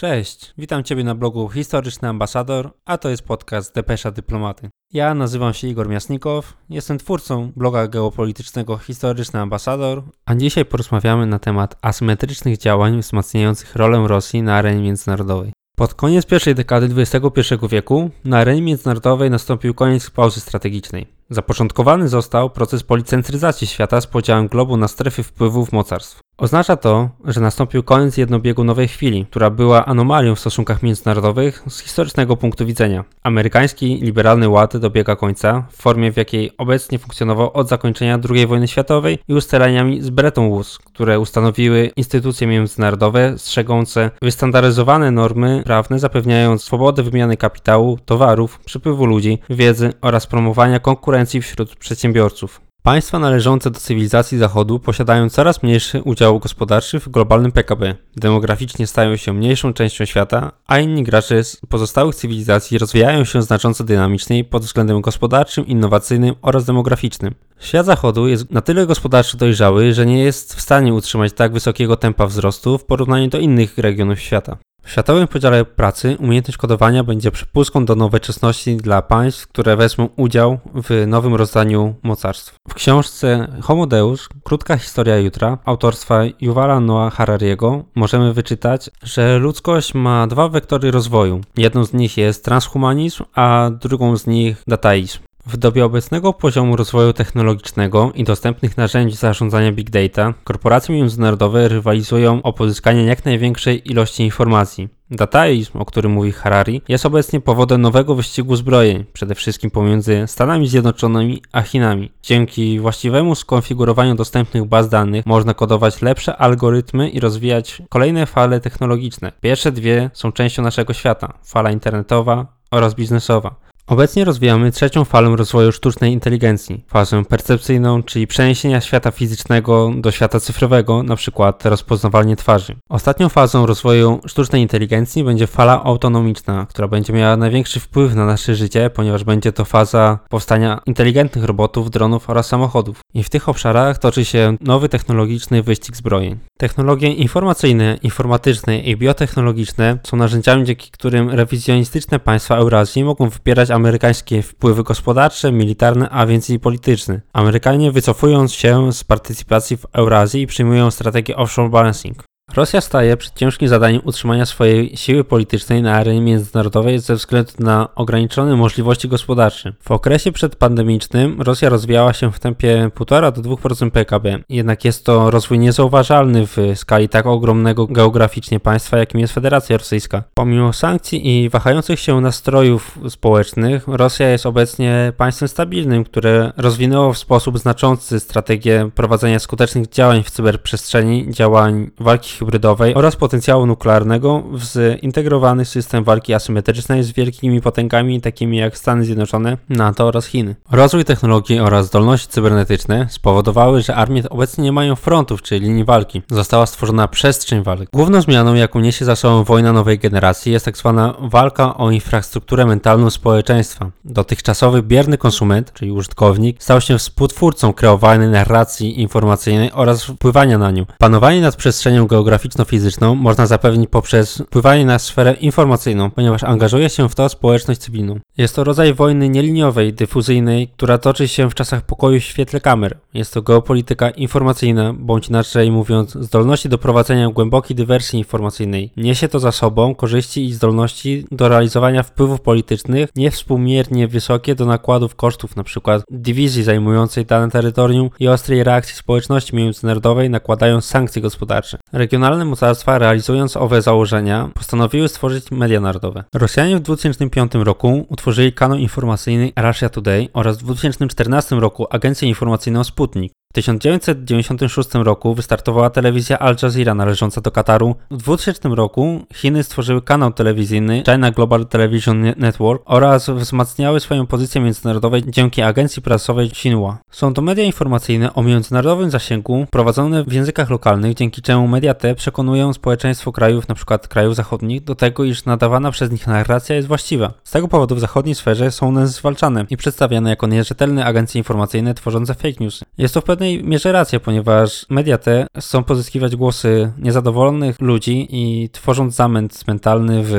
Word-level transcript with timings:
Cześć, 0.00 0.54
witam 0.58 0.84
Ciebie 0.84 1.04
na 1.04 1.14
blogu 1.14 1.48
Historyczny 1.48 2.08
Ambasador, 2.08 2.70
a 2.84 2.98
to 2.98 3.08
jest 3.08 3.22
podcast 3.22 3.74
Depesza 3.74 4.10
Dyplomaty. 4.10 4.70
Ja 4.92 5.14
nazywam 5.14 5.54
się 5.54 5.68
Igor 5.68 5.88
Miasnikow, 5.88 6.56
jestem 6.70 6.98
twórcą 6.98 7.52
bloga 7.56 7.88
geopolitycznego 7.88 8.78
Historyczny 8.78 9.40
Ambasador, 9.40 10.02
a 10.26 10.34
dzisiaj 10.34 10.64
porozmawiamy 10.64 11.26
na 11.26 11.38
temat 11.38 11.76
asymetrycznych 11.82 12.58
działań 12.58 13.00
wzmacniających 13.00 13.76
rolę 13.76 14.08
Rosji 14.08 14.42
na 14.42 14.54
arenie 14.54 14.82
międzynarodowej. 14.82 15.52
Pod 15.76 15.94
koniec 15.94 16.26
pierwszej 16.26 16.54
dekady 16.54 17.02
XXI 17.02 17.54
wieku 17.68 18.10
na 18.24 18.38
arenie 18.38 18.62
międzynarodowej 18.62 19.30
nastąpił 19.30 19.74
koniec 19.74 20.10
pauzy 20.10 20.40
strategicznej. 20.40 21.06
Zapoczątkowany 21.30 22.08
został 22.08 22.50
proces 22.50 22.82
policentryzacji 22.82 23.66
świata 23.66 24.00
z 24.00 24.06
podziałem 24.06 24.48
globu 24.48 24.76
na 24.76 24.88
strefy 24.88 25.22
wpływów 25.22 25.72
mocarstw. 25.72 26.20
Oznacza 26.38 26.76
to, 26.76 27.08
że 27.24 27.40
nastąpił 27.40 27.82
koniec 27.82 28.16
jednobiegunowej 28.16 28.88
chwili, 28.88 29.26
która 29.30 29.50
była 29.50 29.86
anomalią 29.86 30.34
w 30.34 30.40
stosunkach 30.40 30.82
międzynarodowych 30.82 31.62
z 31.68 31.80
historycznego 31.80 32.36
punktu 32.36 32.66
widzenia. 32.66 33.04
Amerykański 33.22 34.00
liberalny 34.02 34.48
ład 34.48 34.76
dobiega 34.76 35.16
końca 35.16 35.66
w 35.70 35.76
formie, 35.82 36.12
w 36.12 36.16
jakiej 36.16 36.50
obecnie 36.58 36.98
funkcjonował 36.98 37.50
od 37.52 37.68
zakończenia 37.68 38.18
II 38.30 38.46
wojny 38.46 38.68
światowej 38.68 39.18
i 39.28 39.34
ustaleniami 39.34 40.02
z 40.02 40.10
Bretton 40.10 40.50
Woods, 40.50 40.78
które 40.78 41.20
ustanowiły 41.20 41.90
instytucje 41.96 42.46
międzynarodowe 42.46 43.38
strzegące 43.38 44.10
wystandaryzowane 44.22 45.10
normy 45.10 45.62
prawne 45.64 45.98
zapewniając 45.98 46.64
swobodę 46.64 47.02
wymiany 47.02 47.36
kapitału, 47.36 47.98
towarów, 48.04 48.58
przepływu 48.58 49.06
ludzi, 49.06 49.38
wiedzy 49.50 49.92
oraz 50.00 50.26
promowania 50.26 50.80
konkurencji 50.80 51.42
wśród 51.42 51.76
przedsiębiorców. 51.76 52.67
Państwa 52.88 53.18
należące 53.18 53.70
do 53.70 53.80
cywilizacji 53.80 54.38
Zachodu 54.38 54.78
posiadają 54.78 55.30
coraz 55.30 55.62
mniejszy 55.62 56.02
udział 56.02 56.38
gospodarczy 56.38 57.00
w 57.00 57.08
globalnym 57.08 57.52
PKB. 57.52 57.94
Demograficznie 58.16 58.86
stają 58.86 59.16
się 59.16 59.32
mniejszą 59.32 59.72
częścią 59.72 60.04
świata, 60.04 60.52
a 60.66 60.78
inni 60.78 61.02
gracze 61.02 61.44
z 61.44 61.56
pozostałych 61.68 62.14
cywilizacji 62.14 62.78
rozwijają 62.78 63.24
się 63.24 63.42
znacząco 63.42 63.84
dynamiczniej 63.84 64.44
pod 64.44 64.62
względem 64.62 65.00
gospodarczym, 65.00 65.66
innowacyjnym 65.66 66.34
oraz 66.42 66.64
demograficznym. 66.64 67.34
Świat 67.60 67.86
Zachodu 67.86 68.28
jest 68.28 68.50
na 68.50 68.60
tyle 68.60 68.86
gospodarczo 68.86 69.38
dojrzały, 69.38 69.94
że 69.94 70.06
nie 70.06 70.18
jest 70.18 70.54
w 70.54 70.60
stanie 70.60 70.94
utrzymać 70.94 71.32
tak 71.32 71.52
wysokiego 71.52 71.96
tempa 71.96 72.26
wzrostu 72.26 72.78
w 72.78 72.84
porównaniu 72.84 73.28
do 73.28 73.38
innych 73.38 73.78
regionów 73.78 74.20
świata. 74.20 74.56
W 74.82 74.90
światowym 74.90 75.28
podziale 75.28 75.64
pracy 75.64 76.16
umiejętność 76.20 76.58
kodowania 76.58 77.04
będzie 77.04 77.30
przepustką 77.30 77.84
do 77.84 77.94
nowoczesności 77.94 78.76
dla 78.76 79.02
państw, 79.02 79.48
które 79.48 79.76
wezmą 79.76 80.08
udział 80.16 80.58
w 80.74 81.04
nowym 81.06 81.34
rozdaniu 81.34 81.94
mocarstw. 82.02 82.54
W 82.68 82.74
książce 82.74 83.48
Homo 83.62 83.86
Deus, 83.86 84.28
krótka 84.44 84.76
historia 84.76 85.18
jutra, 85.18 85.58
autorstwa 85.64 86.20
Yuvala 86.40 86.80
Noah 86.80 87.14
Harariego, 87.14 87.84
możemy 87.94 88.32
wyczytać, 88.32 88.90
że 89.02 89.38
ludzkość 89.38 89.94
ma 89.94 90.26
dwa 90.26 90.48
wektory 90.48 90.90
rozwoju. 90.90 91.40
Jedną 91.56 91.84
z 91.84 91.92
nich 91.92 92.16
jest 92.16 92.44
transhumanizm, 92.44 93.24
a 93.34 93.70
drugą 93.80 94.16
z 94.16 94.26
nich 94.26 94.62
dataizm. 94.66 95.27
W 95.48 95.56
dobie 95.56 95.84
obecnego 95.84 96.32
poziomu 96.32 96.76
rozwoju 96.76 97.12
technologicznego 97.12 98.12
i 98.14 98.24
dostępnych 98.24 98.76
narzędzi 98.76 99.16
zarządzania 99.16 99.72
big 99.72 99.90
data, 99.90 100.34
korporacje 100.44 100.94
międzynarodowe 100.94 101.68
rywalizują 101.68 102.42
o 102.42 102.52
pozyskanie 102.52 103.04
jak 103.04 103.24
największej 103.24 103.90
ilości 103.90 104.22
informacji. 104.22 104.88
Dataizm, 105.10 105.78
o 105.78 105.84
którym 105.84 106.12
mówi 106.12 106.32
Harari, 106.32 106.82
jest 106.88 107.06
obecnie 107.06 107.40
powodem 107.40 107.80
nowego 107.80 108.14
wyścigu 108.14 108.56
zbrojeń, 108.56 109.04
przede 109.12 109.34
wszystkim 109.34 109.70
pomiędzy 109.70 110.24
Stanami 110.26 110.68
Zjednoczonymi 110.68 111.42
a 111.52 111.62
Chinami. 111.62 112.12
Dzięki 112.22 112.80
właściwemu 112.80 113.34
skonfigurowaniu 113.34 114.14
dostępnych 114.14 114.64
baz 114.64 114.88
danych 114.88 115.26
można 115.26 115.54
kodować 115.54 116.02
lepsze 116.02 116.36
algorytmy 116.36 117.08
i 117.08 117.20
rozwijać 117.20 117.82
kolejne 117.88 118.26
fale 118.26 118.60
technologiczne. 118.60 119.32
Pierwsze 119.40 119.72
dwie 119.72 120.10
są 120.12 120.32
częścią 120.32 120.62
naszego 120.62 120.92
świata: 120.92 121.32
fala 121.44 121.70
internetowa 121.70 122.46
oraz 122.70 122.94
biznesowa. 122.94 123.67
Obecnie 123.88 124.24
rozwijamy 124.24 124.72
trzecią 124.72 125.04
falę 125.04 125.36
rozwoju 125.36 125.72
sztucznej 125.72 126.12
inteligencji, 126.12 126.84
fazę 126.88 127.24
percepcyjną, 127.24 128.02
czyli 128.02 128.26
przeniesienia 128.26 128.80
świata 128.80 129.10
fizycznego 129.10 129.92
do 129.96 130.10
świata 130.10 130.40
cyfrowego, 130.40 131.00
np. 131.00 131.52
rozpoznawanie 131.64 132.36
twarzy. 132.36 132.76
Ostatnią 132.88 133.28
fazą 133.28 133.66
rozwoju 133.66 134.20
sztucznej 134.26 134.62
inteligencji 134.62 135.24
będzie 135.24 135.46
fala 135.46 135.84
autonomiczna, 135.84 136.66
która 136.68 136.88
będzie 136.88 137.12
miała 137.12 137.36
największy 137.36 137.80
wpływ 137.80 138.14
na 138.14 138.26
nasze 138.26 138.54
życie, 138.54 138.90
ponieważ 138.90 139.24
będzie 139.24 139.52
to 139.52 139.64
faza 139.64 140.18
powstania 140.28 140.80
inteligentnych 140.86 141.44
robotów, 141.44 141.90
dronów 141.90 142.30
oraz 142.30 142.46
samochodów. 142.46 143.00
I 143.14 143.22
w 143.22 143.30
tych 143.30 143.48
obszarach 143.48 143.98
toczy 143.98 144.24
się 144.24 144.56
nowy 144.60 144.88
technologiczny 144.88 145.62
wyścig 145.62 145.96
zbrojeń. 145.96 146.38
Technologie 146.58 147.12
informacyjne, 147.12 147.98
informatyczne 148.02 148.78
i 148.78 148.96
biotechnologiczne 148.96 149.98
są 150.06 150.16
narzędziami, 150.16 150.64
dzięki 150.64 150.90
którym 150.90 151.30
rewizjonistyczne 151.30 152.18
państwa 152.18 152.56
Eurazji 152.56 153.04
mogą 153.04 153.28
wybierać 153.28 153.70
amerykańskie 153.78 154.42
wpływy 154.42 154.82
gospodarcze, 154.82 155.52
militarne, 155.52 156.10
a 156.10 156.26
więc 156.26 156.50
i 156.50 156.58
polityczne. 156.58 157.20
Amerykanie 157.32 157.92
wycofują 157.92 158.48
się 158.48 158.92
z 158.92 159.04
partycypacji 159.04 159.76
w 159.76 159.86
Eurazji 159.92 160.46
przyjmują 160.46 160.90
strategię 160.90 161.36
offshore 161.36 161.68
balancing. 161.68 162.24
Rosja 162.54 162.80
staje 162.80 163.16
przed 163.16 163.34
ciężkim 163.34 163.68
zadaniem 163.68 164.00
utrzymania 164.04 164.46
swojej 164.46 164.96
siły 164.96 165.24
politycznej 165.24 165.82
na 165.82 165.94
arenie 165.94 166.20
międzynarodowej 166.20 166.98
ze 166.98 167.14
względu 167.14 167.52
na 167.58 167.88
ograniczone 167.94 168.56
możliwości 168.56 169.08
gospodarcze. 169.08 169.72
W 169.80 169.90
okresie 169.90 170.32
przedpandemicznym 170.32 171.42
Rosja 171.42 171.68
rozwijała 171.68 172.12
się 172.12 172.32
w 172.32 172.38
tempie 172.38 172.90
1,5 172.94 173.32
do 173.32 173.42
2% 173.42 173.90
PKB, 173.90 174.38
jednak 174.48 174.84
jest 174.84 175.04
to 175.04 175.30
rozwój 175.30 175.58
niezauważalny 175.58 176.46
w 176.46 176.56
skali 176.74 177.08
tak 177.08 177.26
ogromnego 177.26 177.86
geograficznie 177.86 178.60
państwa, 178.60 178.98
jakim 178.98 179.20
jest 179.20 179.34
Federacja 179.34 179.76
Rosyjska. 179.76 180.22
Pomimo 180.34 180.72
sankcji 180.72 181.44
i 181.44 181.48
wahających 181.48 182.00
się 182.00 182.20
nastrojów 182.20 182.98
społecznych, 183.08 183.88
Rosja 183.88 184.28
jest 184.28 184.46
obecnie 184.46 185.12
państwem 185.16 185.48
stabilnym, 185.48 186.04
które 186.04 186.52
rozwinęło 186.56 187.12
w 187.12 187.18
sposób 187.18 187.58
znaczący 187.58 188.20
strategię 188.20 188.90
prowadzenia 188.94 189.38
skutecznych 189.38 189.88
działań 189.88 190.22
w 190.22 190.30
cyberprzestrzeni, 190.30 191.26
działań 191.30 191.90
walki 192.00 192.37
hybrydowej 192.38 192.94
oraz 192.94 193.16
potencjału 193.16 193.66
nuklearnego 193.66 194.42
w 194.52 194.64
zintegrowany 194.64 195.64
system 195.64 196.04
walki 196.04 196.34
asymetrycznej 196.34 197.02
z 197.02 197.12
wielkimi 197.12 197.60
potęgami 197.60 198.20
takimi 198.20 198.56
jak 198.56 198.78
Stany 198.78 199.04
Zjednoczone, 199.04 199.56
NATO 199.68 200.06
oraz 200.06 200.26
Chiny. 200.26 200.54
Rozwój 200.70 201.04
technologii 201.04 201.60
oraz 201.60 201.86
zdolności 201.86 202.28
cybernetyczne 202.28 203.06
spowodowały, 203.10 203.82
że 203.82 203.94
armie 203.94 204.28
obecnie 204.30 204.64
nie 204.64 204.72
mają 204.72 204.96
frontów 204.96 205.42
czy 205.42 205.58
linii 205.58 205.84
walki. 205.84 206.22
Została 206.30 206.66
stworzona 206.66 207.08
przestrzeń 207.08 207.62
walk. 207.62 207.90
Główną 207.92 208.20
zmianą, 208.20 208.54
jaką 208.54 208.80
niesie 208.80 209.04
za 209.04 209.16
sobą 209.16 209.44
wojna 209.44 209.72
nowej 209.72 209.98
generacji 209.98 210.52
jest 210.52 210.64
tak 210.64 210.76
zwana 210.76 211.14
walka 211.20 211.76
o 211.76 211.90
infrastrukturę 211.90 212.66
mentalną 212.66 213.10
społeczeństwa. 213.10 213.90
Dotychczasowy 214.04 214.82
bierny 214.82 215.18
konsument, 215.18 215.72
czyli 215.72 215.92
użytkownik, 215.92 216.62
stał 216.62 216.80
się 216.80 216.98
współtwórcą 216.98 217.72
kreowanej 217.72 218.28
narracji 218.28 219.00
informacyjnej 219.00 219.72
oraz 219.72 220.04
wpływania 220.04 220.58
na 220.58 220.70
nią. 220.70 220.84
Panowanie 220.98 221.40
nad 221.40 221.56
przestrzenią 221.56 222.06
geograficzną 222.06 222.27
geograficzno-fizyczną 222.28 223.14
można 223.14 223.46
zapewnić 223.46 223.90
poprzez 223.90 224.38
wpływanie 224.38 224.86
na 224.86 224.98
sferę 224.98 225.32
informacyjną, 225.32 226.10
ponieważ 226.10 226.44
angażuje 226.44 226.90
się 226.90 227.08
w 227.08 227.14
to 227.14 227.28
społeczność 227.28 227.80
cywilną. 227.80 228.20
Jest 228.38 228.56
to 228.56 228.64
rodzaj 228.64 228.94
wojny 228.94 229.28
nieliniowej, 229.28 229.92
dyfuzyjnej, 229.92 230.68
która 230.68 230.98
toczy 230.98 231.28
się 231.28 231.50
w 231.50 231.54
czasach 231.54 231.82
pokoju 231.82 232.20
w 232.20 232.22
świetle 232.22 232.60
kamer. 232.60 232.98
Jest 233.14 233.34
to 233.34 233.42
geopolityka 233.42 234.10
informacyjna, 234.10 234.94
bądź 234.98 235.28
inaczej 235.28 235.70
mówiąc, 235.70 236.12
zdolności 236.12 236.68
do 236.68 236.78
prowadzenia 236.78 237.28
głębokiej 237.28 237.76
dywersji 237.76 238.18
informacyjnej. 238.18 238.90
Niesie 238.96 239.28
to 239.28 239.38
za 239.38 239.52
sobą 239.52 239.94
korzyści 239.94 240.44
i 240.44 240.52
zdolności 240.52 241.24
do 241.30 241.48
realizowania 241.48 242.02
wpływów 242.02 242.40
politycznych 242.40 243.08
niewspółmiernie 243.16 244.08
wysokie 244.08 244.54
do 244.54 244.66
nakładów 244.66 245.14
kosztów, 245.14 245.52
np. 245.56 246.00
dywizji 246.10 246.62
zajmującej 246.62 247.26
dane 247.26 247.50
terytorium 247.50 248.10
i 248.20 248.28
ostrej 248.28 248.64
reakcji 248.64 248.94
społeczności 248.94 249.56
międzynarodowej 249.56 250.30
nakładają 250.30 250.80
sankcje 250.80 251.22
gospodarcze. 251.22 251.78
Regionalne 252.18 252.44
mocarstwa, 252.44 252.98
realizując 252.98 253.56
owe 253.56 253.82
założenia, 253.82 254.50
postanowiły 254.54 255.08
stworzyć 255.08 255.50
media 255.50 255.80
narodowe. 255.80 256.24
Rosjanie 256.34 256.76
w 256.76 256.80
2005 256.80 257.52
roku 257.54 258.06
utworzyli 258.08 258.52
kanał 258.52 258.78
informacyjny 258.78 259.52
Russia 259.56 259.88
Today 259.88 260.28
oraz 260.32 260.58
w 260.58 260.62
2014 260.62 261.56
roku 261.56 261.86
agencję 261.90 262.28
informacyjną 262.28 262.84
Sputnik. 262.84 263.32
W 263.52 263.54
1996 263.54 264.94
roku 264.94 265.34
wystartowała 265.34 265.90
telewizja 265.90 266.38
Al 266.38 266.56
Jazeera 266.62 266.94
należąca 266.94 267.40
do 267.40 267.50
Kataru. 267.50 267.94
W 268.10 268.16
2000 268.16 268.68
roku 268.68 269.20
Chiny 269.34 269.62
stworzyły 269.62 270.02
kanał 270.02 270.32
telewizyjny 270.32 271.02
China 271.06 271.30
Global 271.30 271.66
Television 271.66 272.22
Network 272.36 272.82
oraz 272.84 273.30
wzmacniały 273.30 274.00
swoją 274.00 274.26
pozycję 274.26 274.60
międzynarodowej 274.60 275.22
dzięki 275.28 275.62
agencji 275.62 276.02
prasowej 276.02 276.46
Xinhua. 276.46 276.98
Są 277.10 277.34
to 277.34 277.42
media 277.42 277.64
informacyjne 277.64 278.34
o 278.34 278.42
międzynarodowym 278.42 279.10
zasięgu 279.10 279.66
prowadzone 279.70 280.24
w 280.24 280.32
językach 280.32 280.70
lokalnych, 280.70 281.14
dzięki 281.14 281.42
czemu 281.42 281.68
media 281.68 281.94
te 281.94 282.14
przekonują 282.14 282.72
społeczeństwo 282.72 283.32
krajów, 283.32 283.64
np. 283.68 283.98
krajów 283.98 284.36
zachodnich, 284.36 284.84
do 284.84 284.94
tego, 284.94 285.24
iż 285.24 285.44
nadawana 285.44 285.90
przez 285.90 286.10
nich 286.10 286.26
narracja 286.26 286.76
jest 286.76 286.88
właściwa. 286.88 287.32
Z 287.44 287.50
tego 287.50 287.68
powodu 287.68 287.94
w 287.94 288.00
zachodniej 288.00 288.34
sferze 288.34 288.70
są 288.70 288.88
one 288.88 289.06
zwalczane 289.06 289.66
i 289.70 289.76
przedstawiane 289.76 290.30
jako 290.30 290.46
nierzetelne 290.46 291.04
agencje 291.04 291.38
informacyjne 291.38 291.94
tworzące 291.94 292.34
fake 292.34 292.56
news. 292.60 292.84
Jest 292.98 293.14
to 293.14 293.20
w 293.20 293.24
pewnej 293.38 293.38
pewnej 293.48 293.70
mierze 293.70 293.92
rację, 293.92 294.20
ponieważ 294.20 294.86
media 294.88 295.18
te 295.18 295.46
chcą 295.58 295.84
pozyskiwać 295.84 296.36
głosy 296.36 296.92
niezadowolonych 296.98 297.76
ludzi 297.80 298.26
i 298.30 298.70
tworząc 298.72 299.14
zamęt 299.14 299.66
mentalny 299.66 300.22
w 300.24 300.34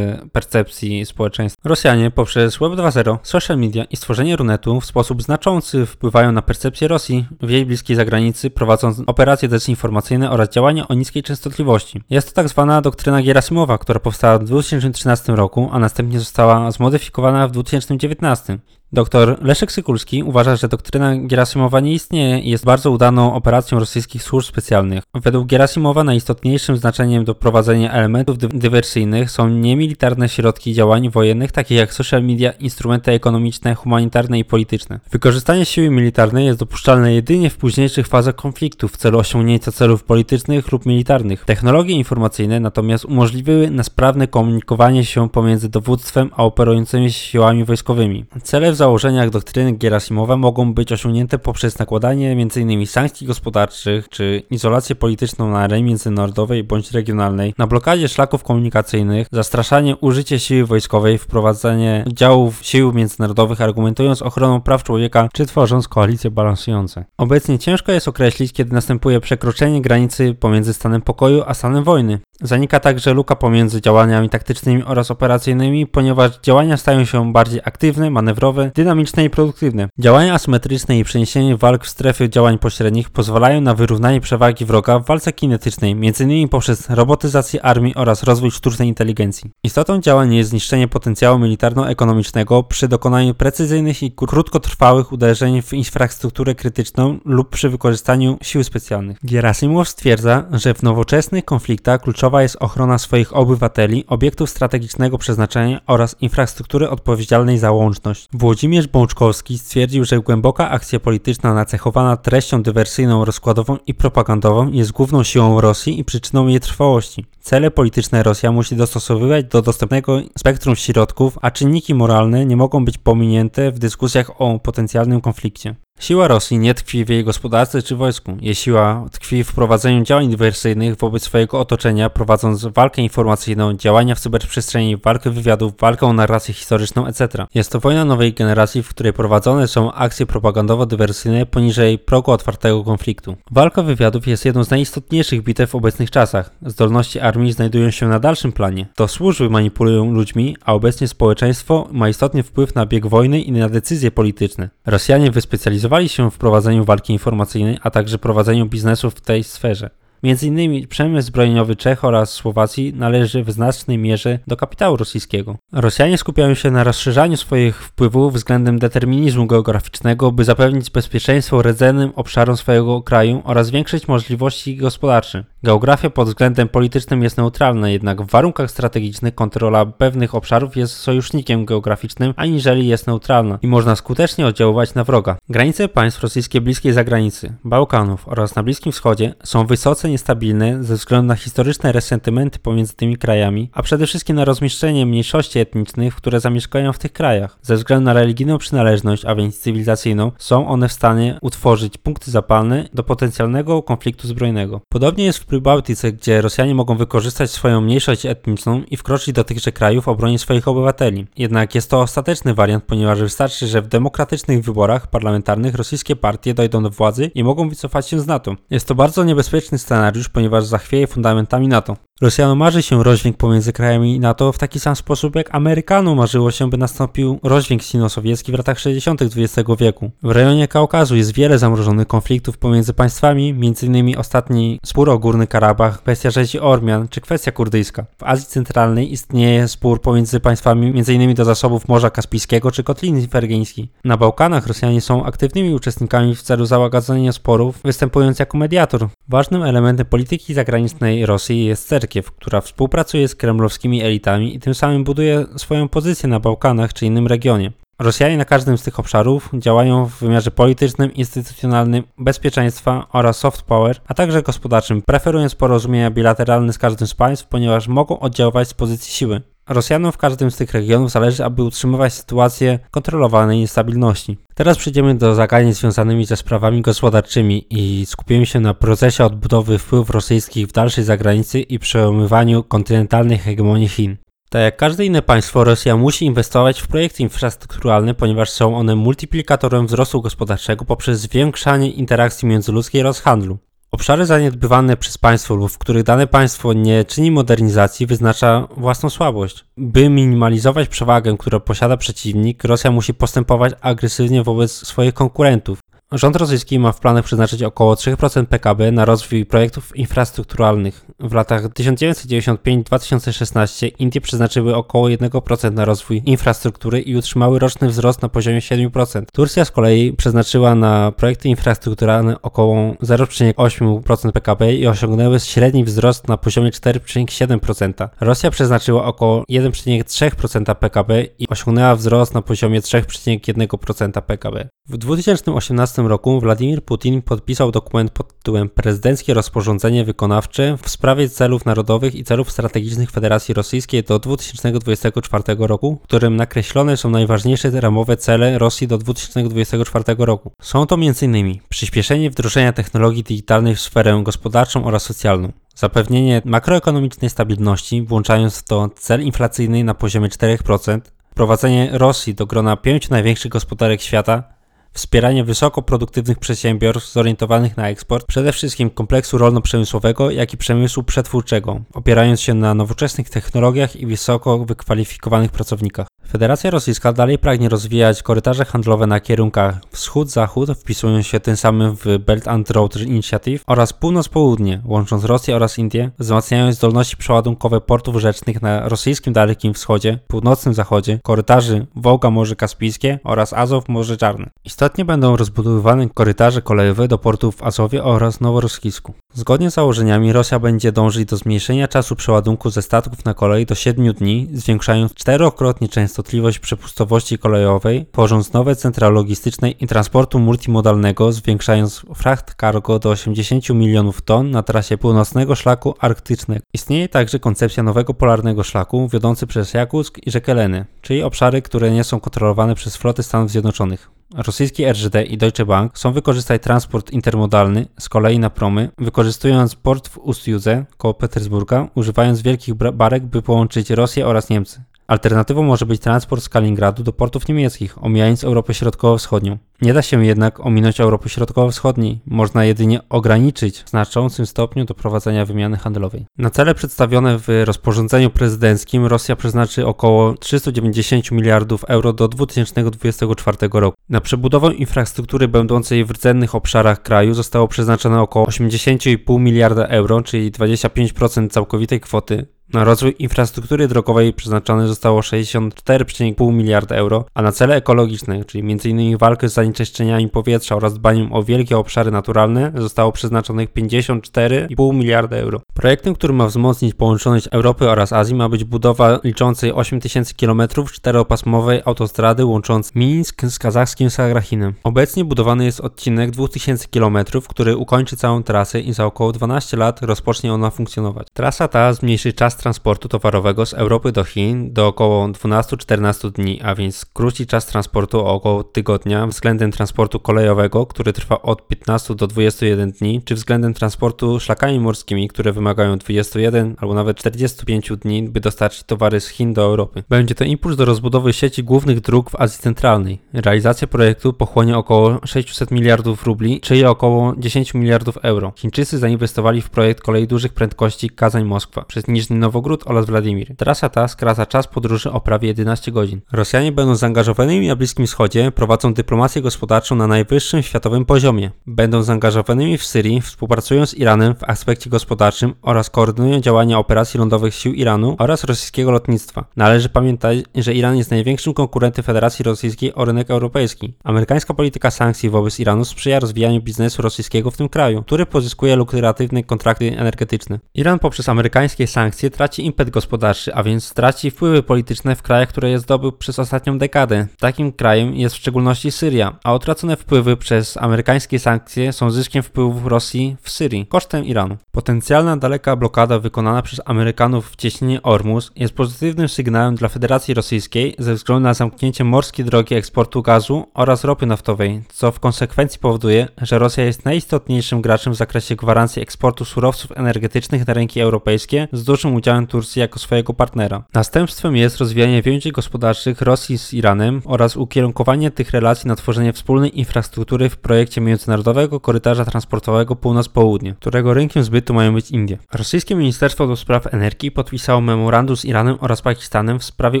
percepcji 0.32 1.06
społeczeństwa. 1.06 1.60
Rosjanie 1.68 2.10
poprzez 2.10 2.58
Web 2.58 2.72
2.0, 2.72 3.18
social 3.22 3.58
media 3.58 3.84
i 3.84 3.96
stworzenie 3.96 4.36
Runetu 4.36 4.80
w 4.80 4.86
sposób 4.86 5.22
znaczący 5.22 5.86
wpływają 5.86 6.32
na 6.32 6.42
percepcję 6.42 6.88
Rosji 6.88 7.26
w 7.40 7.50
jej 7.50 7.66
bliskiej 7.66 7.96
zagranicy, 7.96 8.50
prowadząc 8.50 9.02
operacje 9.06 9.48
dezinformacyjne 9.48 10.30
oraz 10.30 10.48
działania 10.48 10.88
o 10.88 10.94
niskiej 10.94 11.22
częstotliwości. 11.22 12.02
Jest 12.10 12.28
to 12.28 12.34
tak 12.34 12.48
zwana 12.48 12.80
doktryna 12.80 13.22
Gerasimowa, 13.22 13.78
która 13.78 14.00
powstała 14.00 14.38
w 14.38 14.44
2013 14.44 15.32
roku, 15.32 15.68
a 15.72 15.78
następnie 15.78 16.18
została 16.18 16.70
zmodyfikowana 16.70 17.48
w 17.48 17.50
2019. 17.50 18.58
Dr 18.94 19.36
Leszek 19.42 19.72
Sykulski 19.72 20.22
uważa, 20.22 20.56
że 20.56 20.68
doktryna 20.68 21.16
Gerasimowa 21.16 21.80
nie 21.80 21.92
istnieje 21.92 22.38
i 22.38 22.50
jest 22.50 22.64
bardzo 22.64 22.90
udaną 22.90 23.34
operacją 23.34 23.78
rosyjskich 23.78 24.22
służb 24.22 24.48
specjalnych. 24.48 25.04
Według 25.14 25.46
Gerasimowa 25.46 26.04
najistotniejszym 26.04 26.76
znaczeniem 26.76 27.24
do 27.24 27.34
prowadzenia 27.34 27.92
elementów 27.92 28.38
dy 28.38 28.48
dywersyjnych 28.48 29.30
są 29.30 29.48
niemilitarne 29.48 30.28
środki 30.28 30.74
działań 30.74 31.10
wojennych, 31.10 31.52
takie 31.52 31.74
jak 31.74 31.94
social 31.94 32.22
media, 32.22 32.52
instrumenty 32.52 33.12
ekonomiczne, 33.12 33.74
humanitarne 33.74 34.38
i 34.38 34.44
polityczne. 34.44 35.00
Wykorzystanie 35.10 35.64
siły 35.64 35.90
militarnej 35.90 36.46
jest 36.46 36.58
dopuszczalne 36.58 37.14
jedynie 37.14 37.50
w 37.50 37.56
późniejszych 37.56 38.06
fazach 38.06 38.34
konfliktu 38.34 38.88
w 38.88 38.96
celu 38.96 39.18
osiągnięcia 39.18 39.72
celów 39.72 40.04
politycznych 40.04 40.72
lub 40.72 40.86
militarnych. 40.86 41.44
Technologie 41.44 41.94
informacyjne 41.94 42.60
natomiast 42.60 43.04
umożliwiły 43.04 43.70
na 43.70 43.82
sprawne 43.82 44.28
komunikowanie 44.28 45.04
się 45.04 45.28
pomiędzy 45.28 45.68
dowództwem 45.68 46.30
a 46.36 46.44
operującymi 46.44 47.12
siłami 47.12 47.64
wojskowymi. 47.64 48.24
Cele 48.42 48.72
w 48.72 48.83
założeniach 48.84 49.30
doktryny 49.30 49.72
Gerasimowa 49.72 50.36
mogą 50.36 50.74
być 50.74 50.92
osiągnięte 50.92 51.38
poprzez 51.38 51.78
nakładanie 51.78 52.30
m.in. 52.30 52.86
sankcji 52.86 53.26
gospodarczych 53.26 54.08
czy 54.08 54.42
izolację 54.50 54.96
polityczną 54.96 55.50
na 55.50 55.58
arenie 55.58 55.84
międzynarodowej 55.84 56.64
bądź 56.64 56.92
regionalnej, 56.92 57.54
na 57.58 57.66
blokadzie 57.66 58.08
szlaków 58.08 58.42
komunikacyjnych, 58.42 59.26
zastraszanie 59.32 59.96
użycie 59.96 60.38
siły 60.38 60.66
wojskowej, 60.66 61.18
wprowadzenie 61.18 62.04
działów 62.12 62.58
sił 62.62 62.92
międzynarodowych 62.92 63.60
argumentując 63.60 64.22
ochroną 64.22 64.60
praw 64.60 64.82
człowieka 64.82 65.28
czy 65.32 65.46
tworząc 65.46 65.88
koalicje 65.88 66.30
balansujące. 66.30 67.04
Obecnie 67.18 67.58
ciężko 67.58 67.92
jest 67.92 68.08
określić, 68.08 68.52
kiedy 68.52 68.72
następuje 68.72 69.20
przekroczenie 69.20 69.82
granicy 69.82 70.34
pomiędzy 70.34 70.74
stanem 70.74 71.02
pokoju 71.02 71.42
a 71.46 71.54
stanem 71.54 71.84
wojny. 71.84 72.18
Zanika 72.40 72.80
także 72.80 73.14
luka 73.14 73.36
pomiędzy 73.36 73.80
działaniami 73.80 74.28
taktycznymi 74.28 74.82
oraz 74.82 75.10
operacyjnymi, 75.10 75.86
ponieważ 75.86 76.30
działania 76.42 76.76
stają 76.76 77.04
się 77.04 77.32
bardziej 77.32 77.60
aktywne, 77.64 78.10
manewrowe, 78.10 78.70
dynamiczne 78.74 79.24
i 79.24 79.30
produktywne. 79.30 79.88
Działania 79.98 80.34
asymetryczne 80.34 80.98
i 80.98 81.04
przeniesienie 81.04 81.56
walk 81.56 81.84
w 81.84 81.88
strefy 81.88 82.28
działań 82.28 82.58
pośrednich 82.58 83.10
pozwalają 83.10 83.60
na 83.60 83.74
wyrównanie 83.74 84.20
przewagi 84.20 84.64
wroga 84.64 84.98
w 84.98 85.06
walce 85.06 85.32
kinetycznej, 85.32 85.92
m.in. 85.92 86.48
poprzez 86.48 86.90
robotyzację 86.90 87.64
armii 87.64 87.94
oraz 87.94 88.22
rozwój 88.22 88.50
sztucznej 88.50 88.88
inteligencji. 88.88 89.50
Istotą 89.64 90.00
działań 90.00 90.34
jest 90.34 90.50
zniszczenie 90.50 90.88
potencjału 90.88 91.38
militarno-ekonomicznego 91.38 92.62
przy 92.62 92.88
dokonaniu 92.88 93.34
precyzyjnych 93.34 94.02
i 94.02 94.12
krótkotrwałych 94.12 95.12
uderzeń 95.12 95.62
w 95.62 95.72
infrastrukturę 95.72 96.54
krytyczną 96.54 97.18
lub 97.24 97.50
przy 97.50 97.68
wykorzystaniu 97.68 98.38
sił 98.42 98.64
specjalnych. 98.64 99.18
Gerasimow 99.22 99.88
stwierdza, 99.88 100.44
że 100.52 100.74
w 100.74 100.82
nowoczesnych 100.82 101.44
konfliktach 101.44 102.00
kluczowa 102.24 102.42
jest 102.42 102.56
ochrona 102.60 102.98
swoich 102.98 103.36
obywateli, 103.36 104.04
obiektów 104.06 104.50
strategicznego 104.50 105.18
przeznaczenia 105.18 105.80
oraz 105.86 106.16
infrastruktury 106.20 106.90
odpowiedzialnej 106.90 107.58
za 107.58 107.72
łączność. 107.72 108.28
Włodzimierz 108.32 108.86
Bączkowski 108.86 109.58
stwierdził, 109.58 110.04
że 110.04 110.20
głęboka 110.20 110.70
akcja 110.70 111.00
polityczna 111.00 111.54
nacechowana 111.54 112.16
treścią 112.16 112.62
dywersyjną, 112.62 113.24
rozkładową 113.24 113.78
i 113.86 113.94
propagandową 113.94 114.70
jest 114.70 114.92
główną 114.92 115.22
siłą 115.22 115.60
Rosji 115.60 116.00
i 116.00 116.04
przyczyną 116.04 116.46
jej 116.46 116.60
trwałości. 116.60 117.26
Cele 117.40 117.70
polityczne 117.70 118.22
Rosja 118.22 118.52
musi 118.52 118.76
dostosowywać 118.76 119.44
do 119.44 119.62
dostępnego 119.62 120.20
spektrum 120.38 120.76
środków, 120.76 121.38
a 121.42 121.50
czynniki 121.50 121.94
moralne 121.94 122.46
nie 122.46 122.56
mogą 122.56 122.84
być 122.84 122.98
pominięte 122.98 123.72
w 123.72 123.78
dyskusjach 123.78 124.40
o 124.40 124.58
potencjalnym 124.58 125.20
konflikcie. 125.20 125.83
Siła 125.98 126.28
Rosji 126.28 126.58
nie 126.58 126.74
tkwi 126.74 127.04
w 127.04 127.08
jej 127.08 127.24
gospodarce 127.24 127.82
czy 127.82 127.96
wojsku. 127.96 128.36
Jej 128.40 128.54
siła 128.54 129.06
tkwi 129.12 129.44
w 129.44 129.52
prowadzeniu 129.52 130.04
działań 130.04 130.30
dywersyjnych 130.30 130.96
wobec 130.96 131.22
swojego 131.22 131.60
otoczenia, 131.60 132.10
prowadząc 132.10 132.64
walkę 132.64 133.02
informacyjną, 133.02 133.74
działania 133.74 134.14
w 134.14 134.20
cyberprzestrzeni, 134.20 134.96
walkę 134.96 135.30
wywiadów, 135.30 135.72
walkę 135.80 136.06
o 136.06 136.12
narrację 136.12 136.54
historyczną, 136.54 137.06
etc. 137.06 137.46
Jest 137.54 137.72
to 137.72 137.80
wojna 137.80 138.04
nowej 138.04 138.32
generacji, 138.32 138.82
w 138.82 138.88
której 138.88 139.12
prowadzone 139.12 139.68
są 139.68 139.92
akcje 139.92 140.26
propagandowo-dywersyjne 140.26 141.46
poniżej 141.46 141.98
progu 141.98 142.30
otwartego 142.30 142.84
konfliktu. 142.84 143.36
Walka 143.50 143.82
wywiadów 143.82 144.26
jest 144.26 144.44
jedną 144.44 144.64
z 144.64 144.70
najistotniejszych 144.70 145.42
bitew 145.42 145.70
w 145.70 145.74
obecnych 145.74 146.10
czasach. 146.10 146.50
Zdolności 146.62 147.20
armii 147.20 147.52
znajdują 147.52 147.90
się 147.90 148.08
na 148.08 148.20
dalszym 148.20 148.52
planie. 148.52 148.86
To 148.94 149.08
służby 149.08 149.50
manipulują 149.50 150.12
ludźmi, 150.12 150.56
a 150.64 150.72
obecnie 150.72 151.08
społeczeństwo 151.08 151.88
ma 151.92 152.08
istotny 152.08 152.42
wpływ 152.42 152.74
na 152.74 152.86
bieg 152.86 153.06
wojny 153.06 153.40
i 153.40 153.52
na 153.52 153.68
decyzje 153.68 154.10
polityczne. 154.10 154.70
Rosjanie 154.86 155.30
wyspecjalizowali 155.30 155.83
specjalizowali 155.84 156.08
się 156.08 156.30
w 156.30 156.38
prowadzeniu 156.38 156.84
walki 156.84 157.12
informacyjnej, 157.12 157.78
a 157.82 157.90
także 157.90 158.18
prowadzeniu 158.18 158.66
biznesu 158.66 159.10
w 159.10 159.20
tej 159.20 159.44
sferze. 159.44 159.90
Między 160.24 160.46
innymi 160.46 160.86
przemysł 160.86 161.26
zbrojeniowy 161.26 161.76
Czech 161.76 162.04
oraz 162.04 162.30
Słowacji 162.30 162.94
należy 162.94 163.44
w 163.44 163.50
znacznej 163.50 163.98
mierze 163.98 164.38
do 164.46 164.56
kapitału 164.56 164.96
rosyjskiego. 164.96 165.56
Rosjanie 165.72 166.18
skupiają 166.18 166.54
się 166.54 166.70
na 166.70 166.84
rozszerzaniu 166.84 167.36
swoich 167.36 167.82
wpływów 167.82 168.34
względem 168.34 168.78
determinizmu 168.78 169.46
geograficznego, 169.46 170.32
by 170.32 170.44
zapewnić 170.44 170.90
bezpieczeństwo 170.90 171.62
rdzennym 171.62 172.12
obszarom 172.16 172.56
swojego 172.56 173.02
kraju 173.02 173.42
oraz 173.44 173.66
zwiększyć 173.66 174.08
możliwości 174.08 174.76
gospodarcze. 174.76 175.44
Geografia 175.62 176.10
pod 176.10 176.28
względem 176.28 176.68
politycznym 176.68 177.22
jest 177.22 177.36
neutralna, 177.36 177.88
jednak 177.88 178.22
w 178.22 178.30
warunkach 178.30 178.70
strategicznych 178.70 179.34
kontrola 179.34 179.86
pewnych 179.86 180.34
obszarów 180.34 180.76
jest 180.76 180.96
sojusznikiem 180.96 181.64
geograficznym, 181.64 182.34
aniżeli 182.36 182.86
jest 182.86 183.06
neutralna 183.06 183.58
i 183.62 183.66
można 183.66 183.96
skutecznie 183.96 184.46
oddziaływać 184.46 184.94
na 184.94 185.04
wroga. 185.04 185.36
Granice 185.48 185.88
państw 185.88 186.22
rosyjskiej 186.22 186.60
bliskiej 186.60 186.92
zagranicy, 186.92 187.54
Bałkanów 187.64 188.28
oraz 188.28 188.56
na 188.56 188.62
Bliskim 188.62 188.92
Wschodzie 188.92 189.34
są 189.44 189.66
wysoce 189.66 190.13
niestabilne 190.14 190.84
ze 190.84 190.94
względu 190.94 191.26
na 191.28 191.36
historyczne 191.36 191.92
resentymenty 191.92 192.58
pomiędzy 192.58 192.94
tymi 192.94 193.16
krajami, 193.16 193.70
a 193.72 193.82
przede 193.82 194.06
wszystkim 194.06 194.36
na 194.36 194.44
rozmieszczenie 194.44 195.06
mniejszości 195.06 195.58
etnicznych, 195.58 196.14
które 196.14 196.40
zamieszkają 196.40 196.92
w 196.92 196.98
tych 196.98 197.12
krajach. 197.12 197.58
Ze 197.62 197.76
względu 197.76 198.04
na 198.04 198.12
religijną 198.12 198.58
przynależność, 198.58 199.24
a 199.24 199.34
więc 199.34 199.60
cywilizacyjną, 199.60 200.32
są 200.38 200.68
one 200.68 200.88
w 200.88 200.92
stanie 200.92 201.38
utworzyć 201.42 201.98
punkty 201.98 202.30
zapalne 202.30 202.88
do 202.94 203.02
potencjalnego 203.02 203.82
konfliktu 203.82 204.28
zbrojnego. 204.28 204.80
Podobnie 204.88 205.24
jest 205.24 205.38
w 205.38 205.60
Bałtyce, 205.60 206.12
gdzie 206.12 206.40
Rosjanie 206.40 206.74
mogą 206.74 206.96
wykorzystać 206.96 207.50
swoją 207.50 207.80
mniejszość 207.80 208.26
etniczną 208.26 208.82
i 208.90 208.96
wkroczyć 208.96 209.34
do 209.34 209.44
tychże 209.44 209.72
krajów 209.72 210.04
w 210.04 210.08
obronie 210.08 210.38
swoich 210.38 210.68
obywateli. 210.68 211.26
Jednak 211.36 211.74
jest 211.74 211.90
to 211.90 212.00
ostateczny 212.00 212.54
wariant, 212.54 212.84
ponieważ 212.84 213.20
wystarczy, 213.20 213.66
że 213.66 213.82
w 213.82 213.88
demokratycznych 213.88 214.64
wyborach 214.64 215.10
parlamentarnych 215.10 215.74
rosyjskie 215.74 216.16
partie 216.16 216.54
dojdą 216.54 216.82
do 216.82 216.90
władzy 216.90 217.30
i 217.34 217.44
mogą 217.44 217.68
wycofać 217.68 218.08
się 218.08 218.20
z 218.20 218.26
NATO. 218.26 218.56
Jest 218.70 218.88
to 218.88 218.94
bardzo 218.94 219.24
niebezpieczny 219.24 219.78
scenariusz, 219.78 220.03
ponieważ 220.32 220.64
zachwieje 220.64 221.06
fundamentami 221.06 221.68
NATO. 221.68 221.96
Rosjanom 222.20 222.58
marzy 222.58 222.82
się 222.82 223.02
rozdźwięk 223.02 223.36
pomiędzy 223.36 223.72
krajami 223.72 224.20
NATO 224.20 224.52
w 224.52 224.58
taki 224.58 224.80
sam 224.80 224.96
sposób, 224.96 225.36
jak 225.36 225.54
Amerykanom 225.54 226.16
marzyło 226.16 226.50
się, 226.50 226.70
by 226.70 226.76
nastąpił 226.76 227.38
rozdźwięk 227.42 227.82
sino-sowiecki 227.82 228.52
w 228.52 228.54
latach 228.54 228.78
60. 228.78 229.22
XX 229.22 229.70
wieku. 229.78 230.10
W 230.22 230.30
rejonie 230.30 230.68
Kaukazu 230.68 231.16
jest 231.16 231.34
wiele 231.34 231.58
zamrożonych 231.58 232.06
konfliktów 232.06 232.58
pomiędzy 232.58 232.94
państwami, 232.94 233.50
m.in. 233.50 234.18
ostatni 234.18 234.80
spór 234.84 235.10
o 235.10 235.18
Górny 235.18 235.46
Karabach, 235.46 236.02
kwestia 236.02 236.30
rzezi 236.30 236.60
Ormian 236.60 237.08
czy 237.08 237.20
kwestia 237.20 237.52
kurdyjska. 237.52 238.06
W 238.18 238.22
Azji 238.22 238.46
Centralnej 238.46 239.12
istnieje 239.12 239.68
spór 239.68 240.00
pomiędzy 240.00 240.40
państwami 240.40 240.86
m.in. 240.86 241.34
do 241.34 241.44
zasobów 241.44 241.88
Morza 241.88 242.10
Kaspijskiego 242.10 242.70
czy 242.70 242.82
Kotliny 242.82 243.28
Fergeńskiej. 243.28 243.88
Na 244.04 244.16
Bałkanach 244.16 244.66
Rosjanie 244.66 245.00
są 245.00 245.24
aktywnymi 245.24 245.74
uczestnikami 245.74 246.34
w 246.34 246.42
celu 246.42 246.66
załagadzenia 246.66 247.32
sporów, 247.32 247.80
występując 247.84 248.38
jako 248.38 248.58
mediator. 248.58 249.08
Ważnym 249.28 249.62
elementem 249.62 249.83
polityki 250.10 250.54
zagranicznej 250.54 251.26
Rosji 251.26 251.64
jest 251.64 251.88
cerkiew, 251.88 252.32
która 252.32 252.60
współpracuje 252.60 253.28
z 253.28 253.34
kremlowskimi 253.34 254.02
elitami 254.02 254.56
i 254.56 254.60
tym 254.60 254.74
samym 254.74 255.04
buduje 255.04 255.46
swoją 255.56 255.88
pozycję 255.88 256.28
na 256.28 256.40
Bałkanach 256.40 256.92
czy 256.92 257.06
innym 257.06 257.26
regionie. 257.26 257.72
Rosjanie 257.98 258.36
na 258.36 258.44
każdym 258.44 258.78
z 258.78 258.82
tych 258.82 258.98
obszarów 258.98 259.50
działają 259.54 260.06
w 260.06 260.18
wymiarze 260.20 260.50
politycznym, 260.50 261.14
instytucjonalnym, 261.14 262.04
bezpieczeństwa 262.18 263.06
oraz 263.12 263.36
soft 263.36 263.62
power, 263.62 264.00
a 264.06 264.14
także 264.14 264.42
gospodarczym, 264.42 265.02
preferując 265.02 265.54
porozumienia 265.54 266.10
bilateralne 266.10 266.72
z 266.72 266.78
każdym 266.78 267.08
z 267.08 267.14
państw, 267.14 267.46
ponieważ 267.46 267.88
mogą 267.88 268.18
oddziaływać 268.18 268.68
z 268.68 268.74
pozycji 268.74 269.12
siły. 269.12 269.53
Rosjanom 269.68 270.12
w 270.12 270.18
każdym 270.18 270.50
z 270.50 270.56
tych 270.56 270.72
regionów 270.72 271.10
zależy, 271.10 271.44
aby 271.44 271.62
utrzymywać 271.62 272.12
sytuację 272.12 272.78
kontrolowanej 272.90 273.58
niestabilności. 273.58 274.38
Teraz 274.54 274.78
przejdziemy 274.78 275.14
do 275.14 275.34
zagadnień 275.34 275.74
związanymi 275.74 276.26
ze 276.26 276.36
sprawami 276.36 276.82
gospodarczymi 276.82 277.66
i 277.70 278.06
skupimy 278.06 278.46
się 278.46 278.60
na 278.60 278.74
procesie 278.74 279.24
odbudowy 279.24 279.78
wpływów 279.78 280.10
rosyjskich 280.10 280.66
w 280.66 280.72
dalszej 280.72 281.04
zagranicy 281.04 281.60
i 281.60 281.78
przełamywaniu 281.78 282.62
kontynentalnej 282.62 283.38
hegemonii 283.38 283.88
Chin. 283.88 284.16
Tak 284.50 284.62
jak 284.62 284.76
każde 284.76 285.04
inne 285.04 285.22
państwo, 285.22 285.64
Rosja 285.64 285.96
musi 285.96 286.24
inwestować 286.24 286.80
w 286.80 286.88
projekty 286.88 287.22
infrastrukturalne, 287.22 288.14
ponieważ 288.14 288.50
są 288.50 288.76
one 288.76 288.96
multiplikatorem 288.96 289.86
wzrostu 289.86 290.22
gospodarczego 290.22 290.84
poprzez 290.84 291.20
zwiększanie 291.20 291.90
interakcji 291.90 292.48
międzyludzkiej 292.48 293.00
oraz 293.00 293.20
handlu. 293.20 293.58
Obszary 293.94 294.26
zaniedbywane 294.26 294.96
przez 294.96 295.18
państwo 295.18 295.54
lub 295.54 295.72
w 295.72 295.78
których 295.78 296.02
dane 296.02 296.26
państwo 296.26 296.72
nie 296.72 297.04
czyni 297.04 297.30
modernizacji 297.30 298.06
wyznacza 298.06 298.68
własną 298.76 299.10
słabość. 299.10 299.64
By 299.76 300.08
minimalizować 300.08 300.88
przewagę, 300.88 301.36
którą 301.38 301.60
posiada 301.60 301.96
przeciwnik, 301.96 302.64
Rosja 302.64 302.90
musi 302.90 303.14
postępować 303.14 303.72
agresywnie 303.80 304.42
wobec 304.42 304.72
swoich 304.72 305.14
konkurentów. 305.14 305.78
Rząd 306.14 306.36
rosyjski 306.36 306.78
ma 306.78 306.92
w 306.92 307.00
planach 307.00 307.24
przeznaczyć 307.24 307.62
około 307.62 307.94
3% 307.94 308.46
PKB 308.46 308.92
na 308.92 309.04
rozwój 309.04 309.46
projektów 309.46 309.96
infrastrukturalnych. 309.96 311.06
W 311.20 311.32
latach 311.32 311.68
1995-2016 311.68 313.90
Indie 313.98 314.20
przeznaczyły 314.20 314.76
około 314.76 315.08
1% 315.08 315.72
na 315.72 315.84
rozwój 315.84 316.22
infrastruktury 316.24 317.00
i 317.00 317.16
utrzymały 317.16 317.58
roczny 317.58 317.88
wzrost 317.88 318.22
na 318.22 318.28
poziomie 318.28 318.60
7%. 318.60 319.22
Turcja 319.32 319.64
z 319.64 319.70
kolei 319.70 320.12
przeznaczyła 320.12 320.74
na 320.74 321.12
projekty 321.12 321.48
infrastrukturalne 321.48 322.42
około 322.42 322.76
0,8% 322.76 324.32
PKB 324.32 324.74
i 324.74 324.86
osiągnęły 324.86 325.40
średni 325.40 325.84
wzrost 325.84 326.28
na 326.28 326.36
poziomie 326.36 326.70
4,7%. 326.70 328.08
Rosja 328.20 328.50
przeznaczyła 328.50 329.04
około 329.04 329.44
1,3% 329.50 330.74
PKB 330.74 331.24
i 331.38 331.48
osiągnęła 331.48 331.96
wzrost 331.96 332.34
na 332.34 332.42
poziomie 332.42 332.80
3,1% 332.80 334.22
PKB. 334.22 334.68
W 334.88 334.96
2018 334.96 336.03
roku 336.06 336.40
Władimir 336.40 336.84
Putin 336.84 337.22
podpisał 337.22 337.70
dokument 337.70 338.10
pod 338.10 338.38
tytułem 338.38 338.68
Prezydenckie 338.68 339.34
rozporządzenie 339.34 340.04
wykonawcze 340.04 340.78
w 340.82 340.88
sprawie 340.88 341.28
celów 341.28 341.64
narodowych 341.64 342.14
i 342.14 342.24
celów 342.24 342.52
strategicznych 342.52 343.10
Federacji 343.10 343.54
Rosyjskiej 343.54 344.02
do 344.02 344.18
2024 344.18 345.42
roku, 345.58 345.98
w 346.02 346.06
którym 346.06 346.36
nakreślone 346.36 346.96
są 346.96 347.10
najważniejsze 347.10 347.80
ramowe 347.80 348.16
cele 348.16 348.58
Rosji 348.58 348.88
do 348.88 348.98
2024 348.98 350.04
roku. 350.18 350.52
Są 350.62 350.86
to 350.86 350.94
m.in. 350.94 351.58
przyspieszenie 351.68 352.30
wdrożenia 352.30 352.72
technologii 352.72 353.22
digitalnych 353.22 353.78
w 353.78 353.80
sferę 353.80 354.20
gospodarczą 354.24 354.84
oraz 354.84 355.02
socjalną, 355.02 355.52
zapewnienie 355.74 356.42
makroekonomicznej 356.44 357.30
stabilności, 357.30 358.02
włączając 358.02 358.58
w 358.58 358.64
to 358.64 358.90
cel 358.96 359.22
inflacyjny 359.22 359.84
na 359.84 359.94
poziomie 359.94 360.28
4%, 360.28 361.00
wprowadzenie 361.30 361.90
Rosji 361.92 362.34
do 362.34 362.46
grona 362.46 362.76
pięciu 362.76 363.08
największych 363.10 363.50
gospodarek 363.50 364.02
świata, 364.02 364.53
wspieranie 364.94 365.44
wysoko 365.44 365.82
produktywnych 365.82 366.38
przedsiębiorstw 366.38 367.12
zorientowanych 367.12 367.76
na 367.76 367.88
eksport, 367.88 368.26
przede 368.26 368.52
wszystkim 368.52 368.90
kompleksu 368.90 369.38
rolno-przemysłowego, 369.38 370.30
jak 370.30 370.54
i 370.54 370.56
przemysłu 370.56 371.02
przetwórczego, 371.02 371.80
opierając 371.94 372.40
się 372.40 372.54
na 372.54 372.74
nowoczesnych 372.74 373.30
technologiach 373.30 373.96
i 373.96 374.06
wysoko 374.06 374.58
wykwalifikowanych 374.58 375.50
pracownikach. 375.50 376.06
Federacja 376.34 376.70
Rosyjska 376.70 377.12
dalej 377.12 377.38
pragnie 377.38 377.68
rozwijać 377.68 378.22
korytarze 378.22 378.64
handlowe 378.64 379.06
na 379.06 379.20
kierunkach 379.20 379.80
wschód-zachód, 379.90 380.70
wpisując 380.78 381.26
się 381.26 381.40
tym 381.40 381.56
samym 381.56 381.96
w 381.96 382.18
Belt 382.18 382.48
and 382.48 382.70
Road 382.70 382.96
Initiative 382.96 383.62
oraz 383.66 383.92
północ-południe, 383.92 384.80
łącząc 384.84 385.24
Rosję 385.24 385.56
oraz 385.56 385.78
Indię, 385.78 386.10
wzmacniając 386.18 386.76
zdolności 386.76 387.16
przeładunkowe 387.16 387.80
portów 387.80 388.16
rzecznych 388.16 388.62
na 388.62 388.88
rosyjskim 388.88 389.32
Dalekim 389.32 389.74
Wschodzie, 389.74 390.18
północnym 390.26 390.74
zachodzie, 390.74 391.18
korytarzy 391.22 391.86
Wołga-Morze 391.96 392.56
Kaspijskie 392.56 393.18
oraz 393.24 393.52
Azow-Morze 393.52 394.16
Czarne. 394.16 394.50
Istotnie 394.64 395.04
będą 395.04 395.36
rozbudowywane 395.36 396.08
korytarze 396.08 396.62
kolejowe 396.62 397.08
do 397.08 397.18
portów 397.18 397.56
w 397.56 397.62
Azowie 397.62 398.04
oraz 398.04 398.40
Noworoskisku. 398.40 399.14
Zgodnie 399.36 399.70
z 399.70 399.74
założeniami 399.74 400.32
Rosja 400.32 400.58
będzie 400.58 400.92
dążyć 400.92 401.28
do 401.28 401.36
zmniejszenia 401.36 401.88
czasu 401.88 402.16
przeładunku 402.16 402.70
ze 402.70 402.82
statków 402.82 403.24
na 403.24 403.34
kolej 403.34 403.66
do 403.66 403.74
7 403.74 404.12
dni, 404.12 404.48
zwiększając 404.52 405.14
czterokrotnie 405.14 405.88
częstotliwość 405.88 406.58
przepustowości 406.58 407.38
kolejowej, 407.38 408.06
tworząc 408.12 408.52
nowe 408.52 408.76
centra 408.76 409.08
logistyczne 409.08 409.70
i 409.70 409.86
transportu 409.86 410.38
multimodalnego, 410.38 411.32
zwiększając 411.32 412.02
fracht 412.14 412.54
cargo 412.60 412.98
do 412.98 413.10
80 413.10 413.70
milionów 413.70 414.22
ton 414.22 414.50
na 414.50 414.62
trasie 414.62 414.98
północnego 414.98 415.54
szlaku 415.54 415.94
arktycznego. 415.98 416.64
Istnieje 416.74 417.08
także 417.08 417.38
koncepcja 417.38 417.82
nowego 417.82 418.14
polarnego 418.14 418.62
szlaku 418.62 419.08
wiodący 419.08 419.46
przez 419.46 419.74
Jakusk 419.74 420.18
i 420.26 420.30
rzekę 420.30 420.54
Leny, 420.54 420.86
czyli 421.02 421.22
obszary, 421.22 421.62
które 421.62 421.90
nie 421.90 422.04
są 422.04 422.20
kontrolowane 422.20 422.74
przez 422.74 422.96
floty 422.96 423.22
Stanów 423.22 423.50
Zjednoczonych. 423.50 424.10
Rosyjski 424.36 424.84
RZD 424.92 425.14
i 425.28 425.38
Deutsche 425.38 425.64
Bank 425.64 425.94
chcą 425.94 426.12
wykorzystać 426.12 426.62
transport 426.62 427.10
intermodalny 427.10 427.86
z 428.00 428.08
kolei 428.08 428.38
na 428.38 428.50
promy, 428.50 428.90
wykorzystując 428.98 429.74
port 429.74 430.08
w 430.08 430.18
Ustjudze 430.18 430.84
koło 430.96 431.14
Petersburga, 431.14 431.88
używając 431.94 432.42
wielkich 432.42 432.74
barek, 432.74 433.24
by 433.26 433.42
połączyć 433.42 433.90
Rosję 433.90 434.26
oraz 434.26 434.50
Niemcy. 434.50 434.82
Alternatywą 435.06 435.62
może 435.62 435.86
być 435.86 436.00
transport 436.00 436.42
z 436.42 436.48
Kaliningradu 436.48 437.02
do 437.02 437.12
portów 437.12 437.48
niemieckich, 437.48 438.04
omijając 438.04 438.44
Europę 438.44 438.74
Środkowo-Wschodnią. 438.74 439.58
Nie 439.82 439.94
da 439.94 440.02
się 440.02 440.24
jednak 440.24 440.60
ominąć 440.60 441.00
Europy 441.00 441.28
Środkowo-Wschodniej. 441.28 442.20
Można 442.26 442.64
jedynie 442.64 443.00
ograniczyć 443.08 443.82
w 443.82 443.90
znaczącym 443.90 444.46
stopniu 444.46 444.84
doprowadzenia 444.84 445.44
wymiany 445.44 445.76
handlowej. 445.76 446.26
Na 446.38 446.50
cele 446.50 446.74
przedstawione 446.74 447.38
w 447.38 447.48
rozporządzeniu 447.64 448.30
prezydenckim 448.30 449.06
Rosja 449.06 449.36
przeznaczy 449.36 449.86
około 449.86 450.34
390 450.34 451.30
miliardów 451.30 451.84
euro 451.84 452.12
do 452.12 452.28
2024 452.28 453.56
roku. 453.72 453.96
Na 454.08 454.20
przebudowę 454.20 454.74
infrastruktury 454.74 455.48
będącej 455.48 456.04
w 456.04 456.10
rdzennych 456.10 456.54
obszarach 456.54 457.02
kraju 457.02 457.34
zostało 457.34 457.68
przeznaczone 457.68 458.20
około 458.20 458.46
80,5 458.46 459.40
miliarda 459.40 459.86
euro, 459.86 460.22
czyli 460.22 460.52
25% 460.52 461.50
całkowitej 461.50 462.00
kwoty. 462.00 462.46
Na 462.74 462.84
rozwój 462.84 463.14
infrastruktury 463.18 463.88
drogowej 463.88 464.32
przeznaczone 464.32 464.88
zostało 464.88 465.20
64,5 465.20 466.52
miliarda 466.52 466.96
euro, 466.96 467.24
a 467.34 467.42
na 467.42 467.52
cele 467.52 467.76
ekologiczne, 467.76 468.44
czyli 468.44 468.72
m.in. 468.72 469.16
walkę 469.16 469.48
z 469.48 469.52
zanieczyszczeniami 469.52 470.28
powietrza 470.28 470.76
oraz 470.76 470.94
dbaniem 470.94 471.32
o 471.32 471.42
wielkie 471.42 471.78
obszary 471.78 472.10
naturalne, 472.10 472.72
zostało 472.76 473.12
przeznaczonych 473.12 473.72
54,5 473.72 474.94
miliarda 474.94 475.36
euro. 475.36 475.60
Projektem, 475.74 476.14
który 476.14 476.32
ma 476.32 476.46
wzmocnić 476.46 476.94
połączoność 476.94 477.48
Europy 477.50 477.90
oraz 477.90 478.12
Azji, 478.12 478.34
ma 478.34 478.48
być 478.48 478.64
budowa 478.64 479.20
liczącej 479.24 479.72
8000 479.72 480.34
km 480.34 480.62
czteropasmowej 480.92 481.82
autostrady 481.84 482.44
łączącej 482.44 482.92
Mińsk 482.94 483.42
z 483.46 483.58
kazachskim 483.58 484.10
Sagrachinem. 484.10 484.74
Obecnie 484.84 485.24
budowany 485.24 485.64
jest 485.64 485.80
odcinek 485.80 486.30
2000 486.30 486.88
km, 486.88 487.18
który 487.48 487.76
ukończy 487.76 488.16
całą 488.16 488.42
trasę 488.42 488.80
i 488.80 488.92
za 488.92 489.06
około 489.06 489.32
12 489.32 489.76
lat 489.76 490.02
rozpocznie 490.02 490.52
ona 490.52 490.70
funkcjonować. 490.70 491.26
Trasa 491.34 491.68
ta 491.68 491.92
zmniejszy 491.92 492.32
czas 492.32 492.63
transportu 492.64 493.08
towarowego 493.08 493.66
z 493.66 493.74
Europy 493.74 494.12
do 494.12 494.24
Chin 494.24 494.72
do 494.72 494.86
około 494.86 495.28
12-14 495.28 496.30
dni, 496.30 496.60
a 496.62 496.74
więc 496.74 496.96
skróci 496.96 497.46
czas 497.46 497.66
transportu 497.66 498.20
o 498.20 498.32
około 498.32 498.64
tygodnia 498.64 499.26
względem 499.26 499.72
transportu 499.72 500.20
kolejowego, 500.20 500.86
który 500.86 501.12
trwa 501.12 501.42
od 501.42 501.68
15 501.68 502.14
do 502.14 502.26
21 502.26 502.92
dni, 502.92 503.22
czy 503.24 503.34
względem 503.34 503.74
transportu 503.74 504.40
szlakami 504.40 504.80
morskimi, 504.80 505.28
które 505.28 505.52
wymagają 505.52 505.98
21 505.98 506.76
albo 506.78 506.94
nawet 506.94 507.16
45 507.16 507.92
dni, 508.00 508.22
by 508.22 508.40
dostarczyć 508.40 508.82
towary 508.82 509.20
z 509.20 509.28
Chin 509.28 509.52
do 509.52 509.62
Europy. 509.62 510.02
Będzie 510.08 510.34
to 510.34 510.44
impuls 510.44 510.76
do 510.76 510.84
rozbudowy 510.84 511.32
sieci 511.32 511.64
głównych 511.64 512.00
dróg 512.00 512.30
w 512.30 512.40
Azji 512.40 512.62
Centralnej. 512.62 513.18
Realizacja 513.32 513.88
projektu 513.88 514.32
pochłonie 514.32 514.78
około 514.78 515.20
600 515.24 515.70
miliardów 515.70 516.24
rubli, 516.24 516.60
czyli 516.60 516.84
około 516.84 517.34
10 517.36 517.74
miliardów 517.74 518.16
euro. 518.22 518.52
Chińczycy 518.56 518.98
zainwestowali 518.98 519.62
w 519.62 519.70
projekt 519.70 520.02
kolei 520.02 520.26
dużych 520.26 520.52
prędkości 520.52 521.10
Kazań-Moskwa 521.10 521.84
przez 521.84 522.08
Niżny 522.08 522.36
Nowogród 522.54 522.82
oraz 522.86 523.06
Wladimir. 523.06 523.56
Trasa 523.56 523.88
ta 523.88 524.08
skraca 524.08 524.46
czas 524.46 524.66
podróży 524.66 525.10
o 525.10 525.20
prawie 525.20 525.48
11 525.48 525.92
godzin. 525.92 526.20
Rosjanie 526.32 526.72
będą 526.72 526.94
zaangażowanymi 526.94 527.68
na 527.68 527.76
Bliskim 527.76 528.06
Wschodzie, 528.06 528.52
prowadzą 528.52 528.94
dyplomację 528.94 529.42
gospodarczą 529.42 529.96
na 529.96 530.06
najwyższym 530.06 530.62
światowym 530.62 531.04
poziomie. 531.04 531.50
Będą 531.66 532.02
zaangażowanymi 532.02 532.78
w 532.78 532.84
Syrii, 532.84 533.20
współpracują 533.20 533.86
z 533.86 533.94
Iranem 533.94 534.34
w 534.34 534.44
aspekcie 534.44 534.90
gospodarczym 534.90 535.54
oraz 535.62 535.90
koordynują 535.90 536.40
działania 536.40 536.78
operacji 536.78 537.18
lądowych 537.20 537.54
sił 537.54 537.72
Iranu 537.72 538.16
oraz 538.18 538.44
rosyjskiego 538.44 538.90
lotnictwa. 538.90 539.44
Należy 539.56 539.88
pamiętać, 539.88 540.38
że 540.54 540.74
Iran 540.74 540.96
jest 540.96 541.10
największym 541.10 541.54
konkurentem 541.54 542.04
Federacji 542.04 542.42
Rosyjskiej 542.42 542.94
o 542.94 543.04
rynek 543.04 543.30
europejski. 543.30 543.94
Amerykańska 544.04 544.54
polityka 544.54 544.90
sankcji 544.90 545.30
wobec 545.30 545.60
Iranu 545.60 545.84
sprzyja 545.84 546.20
rozwijaniu 546.20 546.62
biznesu 546.62 547.02
rosyjskiego 547.02 547.50
w 547.50 547.56
tym 547.56 547.68
kraju, 547.68 548.02
który 548.02 548.26
pozyskuje 548.26 548.76
lukratywne 548.76 549.42
kontrakty 549.42 549.98
energetyczne. 549.98 550.58
Iran 550.74 550.98
poprzez 550.98 551.28
amerykańskie 551.28 551.86
sankcje 551.86 552.30
traci 552.34 552.66
impet 552.66 552.90
gospodarczy, 552.90 553.54
a 553.54 553.62
więc 553.62 553.84
straci 553.84 554.30
wpływy 554.30 554.62
polityczne 554.62 555.16
w 555.16 555.22
krajach, 555.22 555.48
które 555.48 555.70
je 555.70 555.78
zdobył 555.78 556.12
przez 556.12 556.38
ostatnią 556.38 556.78
dekadę. 556.78 557.26
Takim 557.38 557.72
krajem 557.72 558.14
jest 558.14 558.34
w 558.34 558.38
szczególności 558.38 558.90
Syria, 558.90 559.38
a 559.44 559.54
utracone 559.54 559.96
wpływy 559.96 560.36
przez 560.36 560.76
amerykańskie 560.76 561.38
sankcje 561.38 561.92
są 561.92 562.10
zyskiem 562.10 562.42
wpływów 562.42 562.86
Rosji 562.86 563.36
w 563.42 563.50
Syrii, 563.50 563.86
kosztem 563.86 564.24
Iranu. 564.24 564.56
Potencjalna 564.72 565.36
daleka 565.36 565.76
blokada 565.76 566.18
wykonana 566.18 566.62
przez 566.62 566.80
Amerykanów 566.84 567.50
w 567.50 567.56
cieśninie 567.56 568.02
Ormus 568.02 568.50
jest 568.56 568.74
pozytywnym 568.74 569.28
sygnałem 569.28 569.74
dla 569.74 569.88
Federacji 569.88 570.34
Rosyjskiej 570.34 570.94
ze 570.98 571.14
względu 571.14 571.40
na 571.40 571.54
zamknięcie 571.54 572.04
morskiej 572.04 572.44
drogi 572.44 572.74
eksportu 572.74 573.22
gazu 573.22 573.66
oraz 573.74 574.04
ropy 574.04 574.26
naftowej, 574.26 574.82
co 574.88 575.12
w 575.12 575.20
konsekwencji 575.20 575.80
powoduje, 575.80 576.28
że 576.42 576.58
Rosja 576.58 576.84
jest 576.84 577.04
najistotniejszym 577.04 577.82
graczem 577.82 578.12
w 578.12 578.16
zakresie 578.16 578.56
gwarancji 578.56 579.02
eksportu 579.02 579.44
surowców 579.44 579.92
energetycznych 579.96 580.66
na 580.66 580.74
rynki 580.74 581.00
europejskie 581.00 581.68
z 581.72 581.84
dużym 581.84 582.14
udziałem 582.14 582.23
udziałem 582.24 582.46
Turcji 582.46 582.80
jako 582.80 582.98
swojego 582.98 583.34
partnera. 583.34 583.84
Następstwem 583.94 584.56
jest 584.56 584.78
rozwijanie 584.78 585.22
więzi 585.22 585.52
gospodarczych 585.52 586.20
Rosji 586.20 586.58
z 586.58 586.74
Iranem 586.74 587.22
oraz 587.24 587.56
ukierunkowanie 587.56 588.30
tych 588.30 588.50
relacji 588.50 588.88
na 588.88 588.96
tworzenie 588.96 589.32
wspólnej 589.32 589.78
infrastruktury 589.78 590.50
w 590.50 590.56
projekcie 590.56 591.00
międzynarodowego 591.00 591.80
korytarza 591.80 592.24
transportowego 592.24 592.96
północ-południe, 592.96 593.74
którego 593.74 594.14
rynkiem 594.14 594.44
zbytu 594.44 594.74
mają 594.74 594.94
być 594.94 595.10
Indie. 595.10 595.38
Rosyjskie 595.52 595.94
Ministerstwo 595.94 596.46
do 596.46 596.56
Spraw 596.56 596.94
Energii 596.94 597.30
podpisało 597.30 597.80
memorandum 597.80 598.36
z 598.36 598.44
Iranem 598.44 598.76
oraz 598.80 599.02
Pakistanem 599.02 599.58
w 599.58 599.64
sprawie 599.64 600.00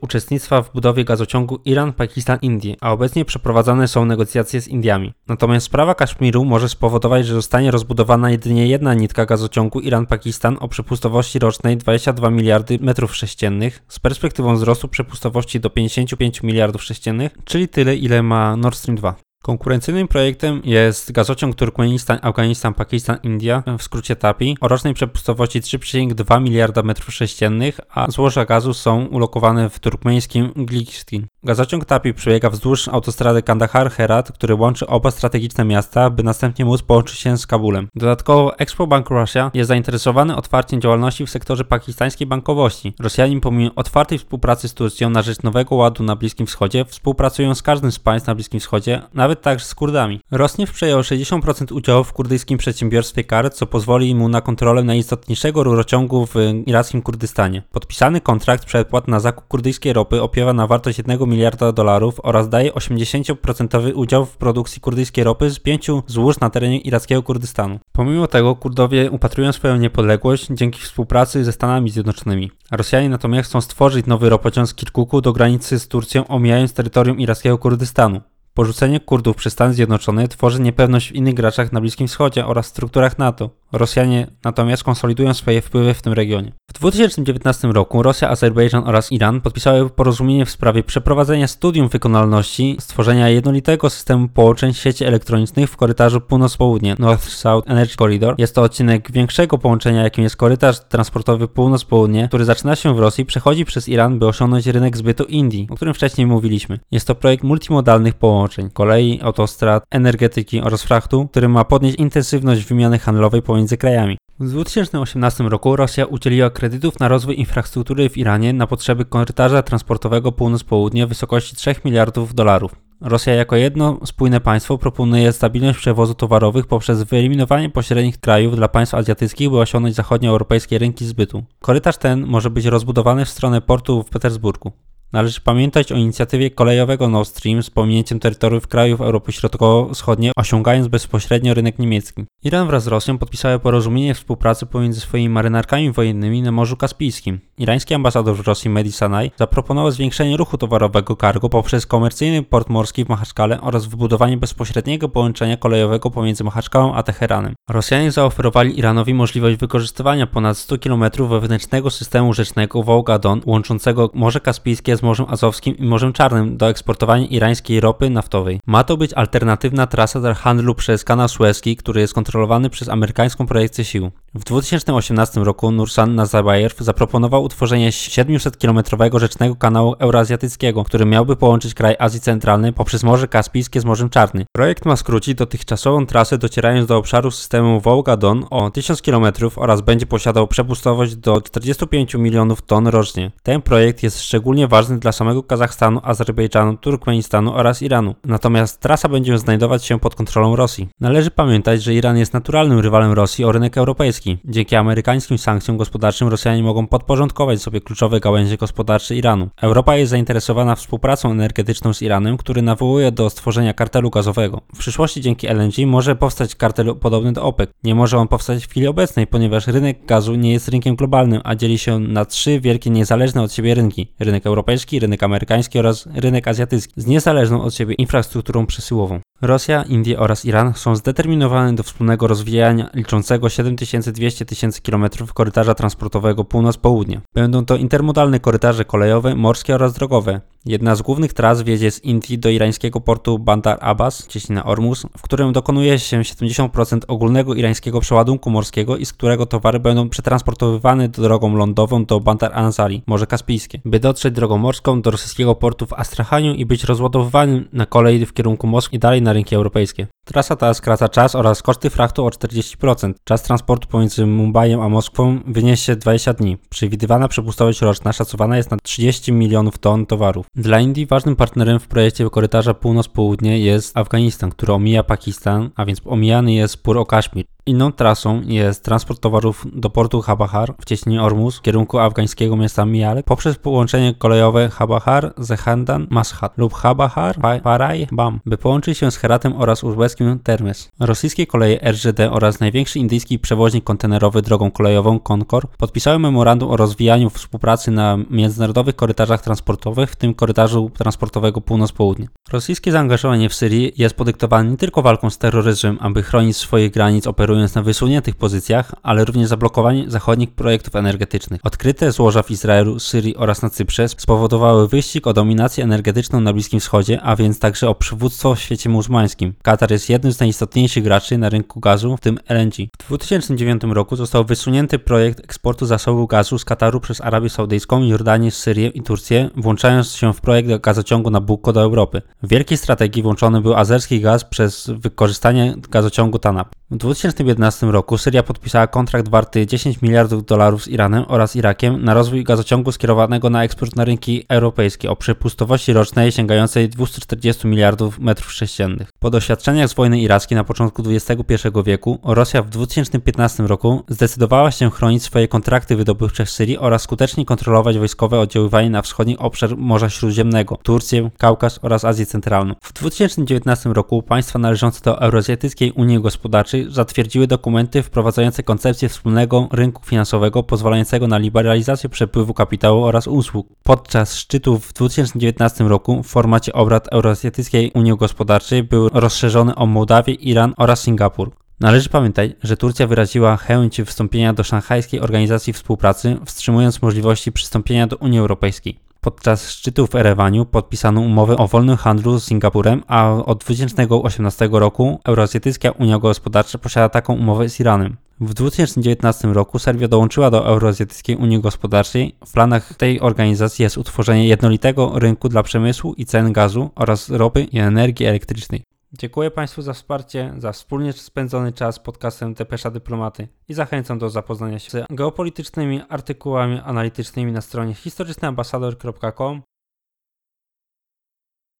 uczestnictwa 0.00 0.62
w 0.62 0.72
budowie 0.72 1.04
gazociągu 1.04 1.58
Iran-Pakistan-Indie, 1.64 2.76
a 2.80 2.92
obecnie 2.92 3.24
przeprowadzane 3.24 3.88
są 3.88 4.04
negocjacje 4.04 4.60
z 4.60 4.68
Indiami. 4.68 5.12
Natomiast 5.28 5.66
sprawa 5.66 5.94
Kaszmiru 5.94 6.44
może 6.44 6.68
spowodować, 6.68 7.26
że 7.26 7.34
zostanie 7.34 7.70
rozbudowana 7.70 8.30
jedynie 8.30 8.66
jedna 8.66 8.94
nitka 8.94 9.26
gazociągu 9.26 9.80
Iran-Pakistan 9.80 10.56
o 10.60 10.68
przepustowości 10.68 11.38
rocznej 11.38 11.76
22 12.04 12.30
miliardy 12.30 12.78
metrów 12.80 13.16
sześciennych 13.16 13.82
z 13.88 13.98
perspektywą 13.98 14.54
wzrostu 14.54 14.88
przepustowości 14.88 15.60
do 15.60 15.70
55 15.70 16.42
miliardów 16.42 16.82
sześciennych, 16.82 17.32
czyli 17.44 17.68
tyle 17.68 17.96
ile 17.96 18.22
ma 18.22 18.56
Nord 18.56 18.76
Stream 18.76 18.96
2. 18.96 19.14
Konkurencyjnym 19.42 20.08
projektem 20.08 20.62
jest 20.64 21.12
gazociąg 21.12 21.56
Turkmenistan, 21.56 22.18
Afganistan, 22.22 22.74
Pakistan, 22.74 23.18
India, 23.22 23.62
w 23.78 23.82
skrócie 23.82 24.16
TAPI, 24.16 24.56
o 24.60 24.68
rocznej 24.68 24.94
przepustowości 24.94 25.60
3,2 25.60 26.42
miliarda 26.42 26.82
metrów 26.82 27.14
sześciennych, 27.14 27.80
a 27.90 28.10
złoża 28.10 28.44
gazu 28.44 28.74
są 28.74 29.06
ulokowane 29.06 29.70
w 29.70 29.78
turkmeńskim 29.78 30.52
Glikskin. 30.56 31.26
Gazociąg 31.44 31.84
TAPI 31.84 32.14
przebiega 32.14 32.50
wzdłuż 32.50 32.88
autostrady 32.88 33.42
Kandahar-Herat, 33.42 34.32
który 34.32 34.54
łączy 34.54 34.86
oba 34.86 35.10
strategiczne 35.10 35.64
miasta, 35.64 36.10
by 36.10 36.22
następnie 36.22 36.64
móc 36.64 36.82
połączyć 36.82 37.18
się 37.18 37.38
z 37.38 37.46
Kabulem. 37.46 37.88
Dodatkowo 37.94 38.58
Expo 38.58 38.86
Bank 38.86 39.10
Russia 39.10 39.50
jest 39.54 39.68
zainteresowany 39.68 40.36
otwarciem 40.36 40.80
działalności 40.80 41.26
w 41.26 41.30
sektorze 41.30 41.64
pakistańskiej 41.64 42.26
bankowości. 42.26 42.94
Rosjanie 43.00 43.40
pomimo 43.40 43.70
otwartej 43.76 44.18
współpracy 44.18 44.68
z 44.68 44.74
Turcją 44.74 45.10
na 45.10 45.22
rzecz 45.22 45.42
nowego 45.42 45.74
ładu 45.74 46.02
na 46.02 46.16
Bliskim 46.16 46.46
Wschodzie 46.46 46.84
współpracują 46.84 47.54
z 47.54 47.62
każdym 47.62 47.92
z 47.92 47.98
państw 47.98 48.28
na 48.28 48.34
Bliskim 48.34 48.60
Wschodzie, 48.60 49.02
nawet 49.14 49.42
także 49.42 49.64
z 49.64 49.74
Kurdami. 49.74 50.20
Rosniew 50.30 50.72
przejął 50.72 51.00
60% 51.00 51.74
udziału 51.74 52.04
w 52.04 52.12
kurdyjskim 52.12 52.58
przedsiębiorstwie 52.58 53.24
KAR, 53.24 53.52
co 53.52 53.66
pozwoli 53.66 54.14
mu 54.14 54.28
na 54.28 54.40
kontrolę 54.40 54.82
najistotniejszego 54.82 55.62
rurociągu 55.62 56.26
w 56.26 56.34
irackim 56.66 57.02
Kurdystanie. 57.02 57.62
Podpisany 57.72 58.20
kontrakt 58.20 58.64
przedpłat 58.64 59.08
na 59.08 59.20
zakup 59.20 59.48
kurdyjskiej 59.48 59.92
ropy 59.92 60.22
opiewa 60.22 60.52
na 60.52 60.66
wartość 60.66 60.98
1 60.98 61.33
miliarda 61.34 61.72
dolarów 61.72 62.20
oraz 62.22 62.48
daje 62.48 62.72
80% 62.72 63.92
udział 63.94 64.24
w 64.24 64.36
produkcji 64.36 64.80
kurdyjskiej 64.80 65.24
ropy 65.24 65.50
z 65.50 65.58
pięciu 65.58 66.02
złóż 66.06 66.40
na 66.40 66.50
terenie 66.50 66.78
irackiego 66.78 67.22
Kurdystanu. 67.22 67.78
Pomimo 67.92 68.26
tego 68.26 68.56
Kurdowie 68.56 69.10
upatrują 69.10 69.52
swoją 69.52 69.76
niepodległość 69.76 70.46
dzięki 70.50 70.80
współpracy 70.80 71.44
ze 71.44 71.52
Stanami 71.52 71.90
Zjednoczonymi. 71.90 72.50
Rosjanie 72.70 73.08
natomiast 73.08 73.48
chcą 73.48 73.60
stworzyć 73.60 74.06
nowy 74.06 74.28
ropociąg 74.28 74.68
z 74.68 74.74
Kirkuku 74.74 75.20
do 75.20 75.32
granicy 75.32 75.78
z 75.78 75.88
Turcją, 75.88 76.26
omijając 76.26 76.72
terytorium 76.72 77.20
irackiego 77.20 77.58
Kurdystanu. 77.58 78.20
Porzucenie 78.54 79.00
Kurdów 79.00 79.36
przez 79.36 79.52
Stany 79.52 79.74
Zjednoczone 79.74 80.28
tworzy 80.28 80.60
niepewność 80.60 81.08
w 81.08 81.14
innych 81.14 81.34
graczach 81.34 81.72
na 81.72 81.80
Bliskim 81.80 82.08
Wschodzie 82.08 82.46
oraz 82.46 82.66
strukturach 82.66 83.18
NATO. 83.18 83.50
Rosjanie 83.72 84.26
natomiast 84.44 84.84
konsolidują 84.84 85.34
swoje 85.34 85.62
wpływy 85.62 85.94
w 85.94 86.02
tym 86.02 86.12
regionie. 86.12 86.52
W 86.74 86.78
2019 86.78 87.68
roku 87.68 88.02
Rosja, 88.02 88.28
Azerbejdżan 88.28 88.88
oraz 88.88 89.12
Iran 89.12 89.40
podpisały 89.40 89.90
porozumienie 89.90 90.46
w 90.46 90.50
sprawie 90.50 90.82
przeprowadzenia 90.82 91.46
studium 91.46 91.88
wykonalności 91.88 92.76
stworzenia 92.80 93.28
jednolitego 93.28 93.90
systemu 93.90 94.28
połączeń 94.28 94.72
sieci 94.72 95.04
elektronicznych 95.04 95.70
w 95.70 95.76
korytarzu 95.76 96.20
północ-południe 96.20 96.96
North-South 96.98 97.62
Energy 97.66 97.96
Corridor. 97.96 98.34
Jest 98.38 98.54
to 98.54 98.62
odcinek 98.62 99.12
większego 99.12 99.58
połączenia, 99.58 100.02
jakim 100.02 100.24
jest 100.24 100.36
korytarz 100.36 100.80
transportowy 100.80 101.48
północ-południe, 101.48 102.28
który 102.28 102.44
zaczyna 102.44 102.76
się 102.76 102.94
w 102.94 102.98
Rosji, 102.98 103.24
przechodzi 103.24 103.64
przez 103.64 103.88
Iran, 103.88 104.18
by 104.18 104.26
osiągnąć 104.26 104.66
rynek 104.66 104.96
zbytu 104.96 105.24
Indii, 105.24 105.66
o 105.70 105.76
którym 105.76 105.94
wcześniej 105.94 106.26
mówiliśmy. 106.26 106.78
Jest 106.90 107.06
to 107.06 107.14
projekt 107.14 107.44
multimodalnych 107.44 108.14
połączeń 108.14 108.70
kolei, 108.70 109.20
autostrad, 109.22 109.84
energetyki 109.90 110.60
oraz 110.60 110.82
frachtu, 110.82 111.28
który 111.28 111.48
ma 111.48 111.64
podnieść 111.64 111.96
intensywność 111.98 112.64
wymiany 112.64 112.98
handlowej 112.98 113.42
pomiędzy 113.42 113.76
krajami. 113.76 114.16
W 114.40 114.48
2018 114.48 115.44
roku 115.44 115.76
Rosja 115.76 116.06
udzieliła 116.06 116.50
kredytów 116.50 117.00
na 117.00 117.08
rozwój 117.08 117.38
infrastruktury 117.38 118.08
w 118.08 118.16
Iranie 118.16 118.52
na 118.52 118.66
potrzeby 118.66 119.04
korytarza 119.04 119.62
transportowego 119.62 120.32
północ-południe 120.32 121.06
w 121.06 121.08
wysokości 121.08 121.56
3 121.56 121.74
miliardów 121.84 122.34
dolarów. 122.34 122.74
Rosja 123.00 123.34
jako 123.34 123.56
jedno 123.56 123.98
spójne 124.04 124.40
państwo 124.40 124.78
proponuje 124.78 125.32
stabilność 125.32 125.78
przewozu 125.78 126.14
towarowych 126.14 126.66
poprzez 126.66 127.02
wyeliminowanie 127.02 127.70
pośrednich 127.70 128.20
krajów 128.20 128.56
dla 128.56 128.68
państw 128.68 128.94
azjatyckich, 128.94 129.50
by 129.50 129.58
osiągnąć 129.58 129.94
zachodnioeuropejskie 129.94 130.78
rynki 130.78 131.06
zbytu. 131.06 131.44
Korytarz 131.60 131.96
ten 131.96 132.26
może 132.26 132.50
być 132.50 132.64
rozbudowany 132.64 133.24
w 133.24 133.30
stronę 133.30 133.60
portu 133.60 134.02
w 134.02 134.10
Petersburgu. 134.10 134.72
Należy 135.14 135.40
pamiętać 135.40 135.92
o 135.92 135.96
inicjatywie 135.96 136.50
kolejowego 136.50 137.08
Nord 137.08 137.28
Stream 137.28 137.62
z 137.62 137.70
pominięciem 137.70 138.20
terytoriów 138.20 138.68
krajów 138.68 139.00
Europy 139.00 139.32
Środkowo-Wschodniej, 139.32 140.32
osiągając 140.36 140.88
bezpośrednio 140.88 141.54
rynek 141.54 141.78
niemiecki. 141.78 142.24
Iran 142.44 142.66
wraz 142.66 142.84
z 142.84 142.86
Rosją 142.86 143.18
podpisały 143.18 143.58
porozumienie 143.58 144.14
współpracy 144.14 144.66
pomiędzy 144.66 145.00
swoimi 145.00 145.28
marynarkami 145.28 145.92
wojennymi 145.92 146.42
na 146.42 146.52
Morzu 146.52 146.76
Kaspijskim. 146.76 147.40
Irański 147.58 147.94
ambasador 147.94 148.36
w 148.36 148.46
Rosji 148.46 148.70
Mehdi 148.70 148.92
Sanai 148.92 149.30
zaproponował 149.36 149.90
zwiększenie 149.90 150.36
ruchu 150.36 150.58
towarowego 150.58 151.16
cargo 151.16 151.48
poprzez 151.48 151.86
komercyjny 151.86 152.42
port 152.42 152.68
morski 152.68 153.04
w 153.04 153.08
Machaczkale 153.08 153.60
oraz 153.60 153.86
wybudowanie 153.86 154.36
bezpośredniego 154.36 155.08
połączenia 155.08 155.56
kolejowego 155.56 156.10
pomiędzy 156.10 156.44
Machaczkalą 156.44 156.94
a 156.94 157.02
Teheranem. 157.02 157.54
Rosjanie 157.70 158.10
zaoferowali 158.10 158.78
Iranowi 158.78 159.14
możliwość 159.14 159.56
wykorzystywania 159.56 160.26
ponad 160.26 160.58
100 160.58 160.78
km 160.78 161.04
wewnętrznego 161.28 161.90
systemu 161.90 162.32
rzecznego 162.32 162.82
Wołga-Don 162.82 163.40
łączącego 163.46 164.10
Morze 164.14 164.40
Kaspijskie 164.40 164.96
z 164.96 165.03
Morzem 165.04 165.26
Azowskim 165.28 165.76
i 165.76 165.82
Morzem 165.82 166.12
Czarnym 166.12 166.56
do 166.56 166.68
eksportowania 166.68 167.26
irańskiej 167.26 167.80
ropy 167.80 168.10
naftowej. 168.10 168.60
Ma 168.66 168.84
to 168.84 168.96
być 168.96 169.12
alternatywna 169.12 169.86
trasa 169.86 170.20
dla 170.20 170.34
handlu 170.34 170.74
przez 170.74 171.04
kanał 171.04 171.28
Suezki, 171.28 171.76
który 171.76 172.00
jest 172.00 172.14
kontrolowany 172.14 172.70
przez 172.70 172.88
amerykańską 172.88 173.46
projekcję 173.46 173.84
sił. 173.84 174.10
W 174.36 174.44
2018 174.44 175.40
roku 175.40 175.70
Nursan 175.70 176.14
Nazarbayev 176.14 176.74
zaproponował 176.78 177.44
utworzenie 177.44 177.90
700-kilometrowego 177.90 179.18
rzecznego 179.18 179.56
kanału 179.56 179.94
euroazjatyckiego, 179.98 180.84
który 180.84 181.04
miałby 181.06 181.36
połączyć 181.36 181.74
kraj 181.74 181.96
Azji 181.98 182.20
Centralnej 182.20 182.72
poprzez 182.72 183.02
Morze 183.02 183.28
Kaspijskie 183.28 183.80
z 183.80 183.84
Morzem 183.84 184.10
Czarnym. 184.10 184.44
Projekt 184.52 184.84
ma 184.84 184.96
skrócić 184.96 185.34
dotychczasową 185.34 186.06
trasę 186.06 186.38
docierając 186.38 186.86
do 186.86 186.96
obszaru 186.96 187.30
systemu 187.30 187.80
Wołga-Don 187.80 188.44
o 188.50 188.70
1000 188.70 189.02
km 189.02 189.26
oraz 189.56 189.80
będzie 189.80 190.06
posiadał 190.06 190.46
przepustowość 190.46 191.16
do 191.16 191.40
45 191.40 192.14
milionów 192.14 192.62
ton 192.62 192.86
rocznie. 192.86 193.30
Ten 193.42 193.62
projekt 193.62 194.02
jest 194.02 194.22
szczególnie 194.22 194.68
ważny 194.68 194.98
dla 194.98 195.12
samego 195.12 195.42
Kazachstanu, 195.42 196.00
Azerbejdżanu, 196.02 196.76
Turkmenistanu 196.76 197.54
oraz 197.54 197.82
Iranu. 197.82 198.14
Natomiast 198.24 198.80
trasa 198.80 199.08
będzie 199.08 199.38
znajdować 199.38 199.84
się 199.84 200.00
pod 200.00 200.14
kontrolą 200.14 200.56
Rosji. 200.56 200.88
Należy 201.00 201.30
pamiętać, 201.30 201.82
że 201.82 201.94
Iran 201.94 202.16
jest 202.16 202.32
naturalnym 202.32 202.78
rywalem 202.78 203.12
Rosji 203.12 203.44
o 203.44 203.52
rynek 203.52 203.78
europejski. 203.78 204.23
Dzięki 204.44 204.76
amerykańskim 204.76 205.38
sankcjom 205.38 205.76
gospodarczym 205.76 206.28
Rosjanie 206.28 206.62
mogą 206.62 206.86
podporządkować 206.86 207.62
sobie 207.62 207.80
kluczowe 207.80 208.20
gałęzie 208.20 208.56
gospodarcze 208.56 209.16
Iranu. 209.16 209.48
Europa 209.62 209.96
jest 209.96 210.10
zainteresowana 210.10 210.74
współpracą 210.74 211.30
energetyczną 211.30 211.94
z 211.94 212.02
Iranem, 212.02 212.36
który 212.36 212.62
nawołuje 212.62 213.12
do 213.12 213.30
stworzenia 213.30 213.72
kartelu 213.74 214.10
gazowego. 214.10 214.60
W 214.74 214.78
przyszłości 214.78 215.20
dzięki 215.20 215.46
LNG 215.46 215.86
może 215.86 216.16
powstać 216.16 216.54
kartel 216.54 216.96
podobny 216.96 217.32
do 217.32 217.42
OPEC. 217.42 217.70
Nie 217.84 217.94
może 217.94 218.18
on 218.18 218.28
powstać 218.28 218.64
w 218.64 218.70
chwili 218.70 218.86
obecnej, 218.86 219.26
ponieważ 219.26 219.66
rynek 219.66 220.06
gazu 220.06 220.34
nie 220.34 220.52
jest 220.52 220.68
rynkiem 220.68 220.96
globalnym, 220.96 221.40
a 221.44 221.54
dzieli 221.54 221.78
się 221.78 221.98
na 221.98 222.24
trzy 222.24 222.60
wielkie 222.60 222.90
niezależne 222.90 223.42
od 223.42 223.52
siebie 223.52 223.74
rynki: 223.74 224.12
rynek 224.18 224.46
europejski, 224.46 225.00
rynek 225.00 225.22
amerykański 225.22 225.78
oraz 225.78 226.08
rynek 226.14 226.48
azjatycki 226.48 226.92
z 226.96 227.06
niezależną 227.06 227.62
od 227.62 227.74
siebie 227.74 227.94
infrastrukturą 227.94 228.66
przesyłową. 228.66 229.20
Rosja, 229.42 229.82
Indie 229.82 230.18
oraz 230.18 230.44
Iran 230.44 230.74
są 230.74 230.96
zdeterminowane 230.96 231.74
do 231.74 231.82
wspólnego 231.82 232.26
rozwijania 232.26 232.90
liczącego 232.94 233.48
7200 233.48 234.44
tysięcy 234.44 234.82
km 234.82 235.08
korytarza 235.34 235.74
transportowego 235.74 236.44
północ-południe. 236.44 237.20
Będą 237.34 237.64
to 237.64 237.76
intermodalne 237.76 238.40
korytarze 238.40 238.84
kolejowe, 238.84 239.34
morskie 239.34 239.74
oraz 239.74 239.94
drogowe. 239.94 240.40
Jedna 240.66 240.96
z 240.96 241.02
głównych 241.02 241.32
tras 241.32 241.62
wiedzie 241.62 241.90
z 241.90 242.04
Indii 242.04 242.38
do 242.38 242.48
irańskiego 242.48 243.00
portu 243.00 243.38
Bandar 243.38 243.78
Abbas, 243.80 244.26
cieśnina 244.26 244.64
Ormus, 244.64 245.06
w 245.18 245.22
którym 245.22 245.52
dokonuje 245.52 245.98
się 245.98 246.20
70% 246.20 246.98
ogólnego 247.08 247.54
irańskiego 247.54 248.00
przeładunku 248.00 248.50
morskiego 248.50 248.96
i 248.96 249.06
z 249.06 249.12
którego 249.12 249.46
towary 249.46 249.80
będą 249.80 250.08
przetransportowywane 250.08 251.08
drogą 251.08 251.56
lądową 251.56 252.04
do 252.04 252.20
Bandar 252.20 252.52
Ansari, 252.54 253.02
Morze 253.06 253.26
Kaspijskie, 253.26 253.80
by 253.84 254.00
dotrzeć 254.00 254.34
drogą 254.34 254.58
morską 254.58 255.02
do 255.02 255.10
rosyjskiego 255.10 255.54
portu 255.54 255.86
w 255.86 255.92
Astrachaniu 255.92 256.54
i 256.54 256.66
być 256.66 256.84
rozładowywanym 256.84 257.68
na 257.72 257.86
kolei 257.86 258.26
w 258.26 258.32
kierunku 258.32 258.66
Moskwy 258.66 258.96
i 258.96 258.98
dalej 258.98 259.22
na 259.24 259.32
rynki 259.32 259.54
europejskie. 259.54 260.06
Trasa 260.24 260.56
ta 260.56 260.74
skraca 260.74 261.08
czas 261.08 261.34
oraz 261.34 261.62
koszty 261.62 261.90
frachtu 261.90 262.26
o 262.26 262.28
40%. 262.28 263.12
Czas 263.24 263.42
transportu 263.42 263.88
pomiędzy 263.88 264.26
Mumbajem 264.26 264.80
a 264.80 264.88
Moskwą 264.88 265.40
wyniesie 265.46 265.96
20 265.96 266.32
dni. 266.32 266.58
Przewidywana 266.68 267.28
przepustowość 267.28 267.80
roczna 267.80 268.12
szacowana 268.12 268.56
jest 268.56 268.70
na 268.70 268.76
30 268.82 269.32
milionów 269.32 269.78
ton 269.78 270.06
towarów. 270.06 270.46
Dla 270.54 270.80
Indii 270.80 271.06
ważnym 271.06 271.36
partnerem 271.36 271.80
w 271.80 271.88
projekcie 271.88 272.30
korytarza 272.30 272.74
północ-południe 272.74 273.58
jest 273.58 273.96
Afganistan, 273.96 274.50
który 274.50 274.72
omija 274.72 275.02
Pakistan, 275.02 275.70
a 275.76 275.84
więc 275.84 276.00
omijany 276.04 276.52
jest 276.52 276.74
spór 276.74 276.98
o 276.98 277.06
Kaszmir. 277.06 277.44
Inną 277.66 277.92
trasą 277.92 278.42
jest 278.46 278.84
transport 278.84 279.20
towarów 279.20 279.66
do 279.72 279.90
portu 279.90 280.20
Habahar 280.20 280.74
w 280.80 280.84
cieśninie 280.84 281.22
Ormus 281.22 281.58
w 281.58 281.62
kierunku 281.62 281.98
afgańskiego 281.98 282.56
miasta 282.56 282.84
Mialek 282.84 283.26
poprzez 283.26 283.56
połączenie 283.56 284.14
kolejowe 284.14 284.68
Habahar, 284.68 285.34
Zehandan, 285.38 286.06
Mashat 286.10 286.58
lub 286.58 286.74
Habahar, 286.74 287.36
Parai, 287.62 288.06
Bam, 288.12 288.40
by 288.46 288.58
połączyć 288.58 288.98
się 288.98 289.10
z 289.10 289.16
Heratem 289.16 289.56
oraz 289.56 289.84
uzbeckim 289.84 290.13
Termes. 290.42 290.88
Rosyjskie 291.00 291.46
koleje 291.46 291.80
RŽD 291.92 292.20
oraz 292.30 292.60
największy 292.60 292.98
indyjski 292.98 293.38
przewoźnik 293.38 293.84
kontenerowy 293.84 294.42
drogą 294.42 294.70
kolejową 294.70 295.20
Concor 295.20 295.68
podpisały 295.68 296.18
memorandum 296.18 296.70
o 296.70 296.76
rozwijaniu 296.76 297.30
współpracy 297.30 297.90
na 297.90 298.18
międzynarodowych 298.30 298.96
korytarzach 298.96 299.42
transportowych, 299.42 300.10
w 300.10 300.16
tym 300.16 300.34
korytarzu 300.34 300.90
transportowego 300.98 301.60
północ-południe. 301.60 302.28
Rosyjskie 302.52 302.92
zaangażowanie 302.92 303.48
w 303.48 303.54
Syrii 303.54 303.92
jest 303.96 304.14
podyktowane 304.14 304.70
nie 304.70 304.76
tylko 304.76 305.02
walką 305.02 305.30
z 305.30 305.38
terroryzmem, 305.38 305.98
aby 306.00 306.22
chronić 306.22 306.56
swoich 306.56 306.92
granic 306.92 307.26
operując 307.26 307.74
na 307.74 307.82
wysuniętych 307.82 308.36
pozycjach, 308.36 308.94
ale 309.02 309.24
również 309.24 309.48
zablokowanie 309.48 310.10
zachodnich 310.10 310.50
projektów 310.50 310.96
energetycznych. 310.96 311.60
Odkryte 311.64 312.12
złoża 312.12 312.42
w 312.42 312.50
Izraelu, 312.50 312.98
Syrii 312.98 313.36
oraz 313.36 313.62
na 313.62 313.70
Cyprze 313.70 314.08
spowodowały 314.08 314.88
wyścig 314.88 315.26
o 315.26 315.32
dominację 315.32 315.84
energetyczną 315.84 316.40
na 316.40 316.52
Bliskim 316.52 316.80
Wschodzie, 316.80 317.22
a 317.22 317.36
więc 317.36 317.58
także 317.58 317.88
o 317.88 317.94
przywództwo 317.94 318.54
w 318.54 318.60
świecie 318.60 318.90
muzułmańskim. 318.90 319.54
Katar 319.62 319.90
jest 319.90 320.03
jednym 320.08 320.32
z 320.32 320.40
najistotniejszych 320.40 321.04
graczy 321.04 321.38
na 321.38 321.48
rynku 321.48 321.80
gazu, 321.80 322.16
w 322.16 322.20
tym 322.20 322.38
LNG. 322.48 322.74
W 323.02 323.06
2009 323.08 323.82
roku 323.82 324.16
został 324.16 324.44
wysunięty 324.44 324.98
projekt 324.98 325.40
eksportu 325.40 325.86
zasobu 325.86 326.26
gazu 326.26 326.58
z 326.58 326.64
Kataru 326.64 327.00
przez 327.00 327.20
Arabię 327.20 327.50
Saudyjską, 327.50 328.02
Jordanię, 328.02 328.50
Syrię 328.50 328.88
i 328.88 329.02
Turcję, 329.02 329.50
włączając 329.56 330.12
się 330.12 330.32
w 330.32 330.40
projekt 330.40 330.68
gazociągu 330.80 331.30
Nabucco 331.30 331.72
do 331.72 331.80
Europy. 331.80 332.22
W 332.42 332.48
wielkiej 332.48 332.78
strategii 332.78 333.22
włączony 333.22 333.60
był 333.60 333.74
azerski 333.74 334.20
gaz 334.20 334.44
przez 334.44 334.90
wykorzystanie 334.98 335.74
gazociągu 335.90 336.38
TANAP. 336.38 336.74
W 336.90 336.96
2011 336.96 337.86
roku 337.86 338.18
Syria 338.18 338.42
podpisała 338.42 338.86
kontrakt 338.86 339.28
warty 339.28 339.66
10 339.66 340.02
miliardów 340.02 340.46
dolarów 340.46 340.84
z 340.84 340.88
Iranem 340.88 341.24
oraz 341.28 341.56
Irakiem 341.56 342.04
na 342.04 342.14
rozwój 342.14 342.44
gazociągu 342.44 342.92
skierowanego 342.92 343.50
na 343.50 343.64
eksport 343.64 343.96
na 343.96 344.04
rynki 344.04 344.44
europejskie 344.48 345.10
o 345.10 345.16
przepustowości 345.16 345.92
rocznej 345.92 346.32
sięgającej 346.32 346.88
240 346.88 347.66
miliardów 347.66 348.18
metrów 348.18 348.52
sześciennych. 348.52 349.12
Po 349.18 349.30
doświadczeniach 349.30 349.88
z 349.88 349.93
wojny 349.94 350.20
irackiej 350.20 350.56
na 350.56 350.64
początku 350.64 351.02
XXI 351.06 351.54
wieku 351.84 352.18
Rosja 352.24 352.62
w 352.62 352.68
2015 352.68 353.62
roku 353.62 354.02
zdecydowała 354.08 354.70
się 354.70 354.90
chronić 354.90 355.22
swoje 355.22 355.48
kontrakty 355.48 355.96
wydobywcze 355.96 356.44
w 356.44 356.50
Syrii 356.50 356.78
oraz 356.78 357.02
skutecznie 357.02 357.44
kontrolować 357.44 357.98
wojskowe 357.98 358.40
oddziaływanie 358.40 358.90
na 358.90 359.02
wschodni 359.02 359.38
obszar 359.38 359.76
Morza 359.76 360.10
Śródziemnego, 360.10 360.78
Turcję, 360.82 361.30
Kaukaz 361.38 361.78
oraz 361.82 362.04
Azję 362.04 362.26
Centralną. 362.26 362.74
W 362.82 362.92
2019 362.92 363.90
roku 363.90 364.22
państwa 364.22 364.58
należące 364.58 365.00
do 365.04 365.20
Euroazjatyckiej 365.20 365.92
Unii 365.92 366.20
Gospodarczej 366.20 366.86
zatwierdziły 366.90 367.46
dokumenty 367.46 368.02
wprowadzające 368.02 368.62
koncepcję 368.62 369.08
wspólnego 369.08 369.68
rynku 369.72 370.02
finansowego 370.04 370.62
pozwalającego 370.62 371.26
na 371.26 371.38
liberalizację 371.38 372.10
przepływu 372.10 372.54
kapitału 372.54 373.04
oraz 373.04 373.26
usług. 373.26 373.66
Podczas 373.82 374.36
szczytu 374.36 374.78
w 374.78 374.92
2019 374.92 375.84
roku 375.84 376.22
w 376.22 376.26
formacie 376.26 376.72
obrad 376.72 377.08
Euroazjatyckiej 377.12 377.90
Unii 377.94 378.16
Gospodarczej 378.16 378.82
był 378.82 379.08
rozszerzony 379.08 379.74
o 379.84 379.86
Mołdawię, 379.86 380.34
Iran 380.34 380.74
oraz 380.76 381.02
Singapur. 381.02 381.50
Należy 381.80 382.08
pamiętać, 382.08 382.50
że 382.62 382.76
Turcja 382.76 383.06
wyraziła 383.06 383.56
chęć 383.56 384.00
wstąpienia 384.02 384.52
do 384.52 384.64
Szanghajskiej 384.64 385.20
Organizacji 385.20 385.72
Współpracy, 385.72 386.36
wstrzymując 386.44 387.02
możliwości 387.02 387.52
przystąpienia 387.52 388.06
do 388.06 388.16
Unii 388.16 388.38
Europejskiej. 388.38 388.98
Podczas 389.20 389.70
szczytu 389.70 390.06
w 390.06 390.14
Erewaniu 390.14 390.66
podpisano 390.66 391.20
umowę 391.20 391.56
o 391.56 391.68
wolnym 391.68 391.96
handlu 391.96 392.38
z 392.38 392.44
Singapurem, 392.44 393.02
a 393.06 393.30
od 393.32 393.58
2018 393.58 394.68
roku 394.72 395.20
Euroazjatycka 395.24 395.90
Unia 395.90 396.18
Gospodarcza 396.18 396.78
posiada 396.78 397.08
taką 397.08 397.34
umowę 397.34 397.68
z 397.68 397.80
Iranem. 397.80 398.16
W 398.40 398.54
2019 398.54 399.48
roku 399.48 399.78
Serbia 399.78 400.08
dołączyła 400.08 400.50
do 400.50 400.66
Euroazjatyckiej 400.66 401.36
Unii 401.36 401.60
Gospodarczej. 401.60 402.34
W 402.46 402.52
planach 402.52 402.94
tej 402.94 403.20
organizacji 403.20 403.82
jest 403.82 403.98
utworzenie 403.98 404.48
jednolitego 404.48 405.18
rynku 405.18 405.48
dla 405.48 405.62
przemysłu 405.62 406.14
i 406.14 406.26
cen 406.26 406.52
gazu 406.52 406.90
oraz 406.94 407.30
ropy 407.30 407.62
i 407.62 407.78
energii 407.78 408.26
elektrycznej. 408.26 408.84
Dziękuję 409.18 409.50
Państwu 409.50 409.82
za 409.82 409.92
wsparcie, 409.92 410.54
za 410.58 410.72
wspólnie 410.72 411.12
spędzony 411.12 411.72
czas 411.72 411.98
podcastem 411.98 412.54
Depesza 412.54 412.90
Dyplomaty 412.90 413.48
i 413.68 413.74
zachęcam 413.74 414.18
do 414.18 414.30
zapoznania 414.30 414.78
się 414.78 414.90
z 414.90 415.06
geopolitycznymi 415.10 416.02
artykułami 416.08 416.80
analitycznymi 416.84 417.52
na 417.52 417.60
stronie 417.60 417.94
historycznyambasador.com 417.94 419.62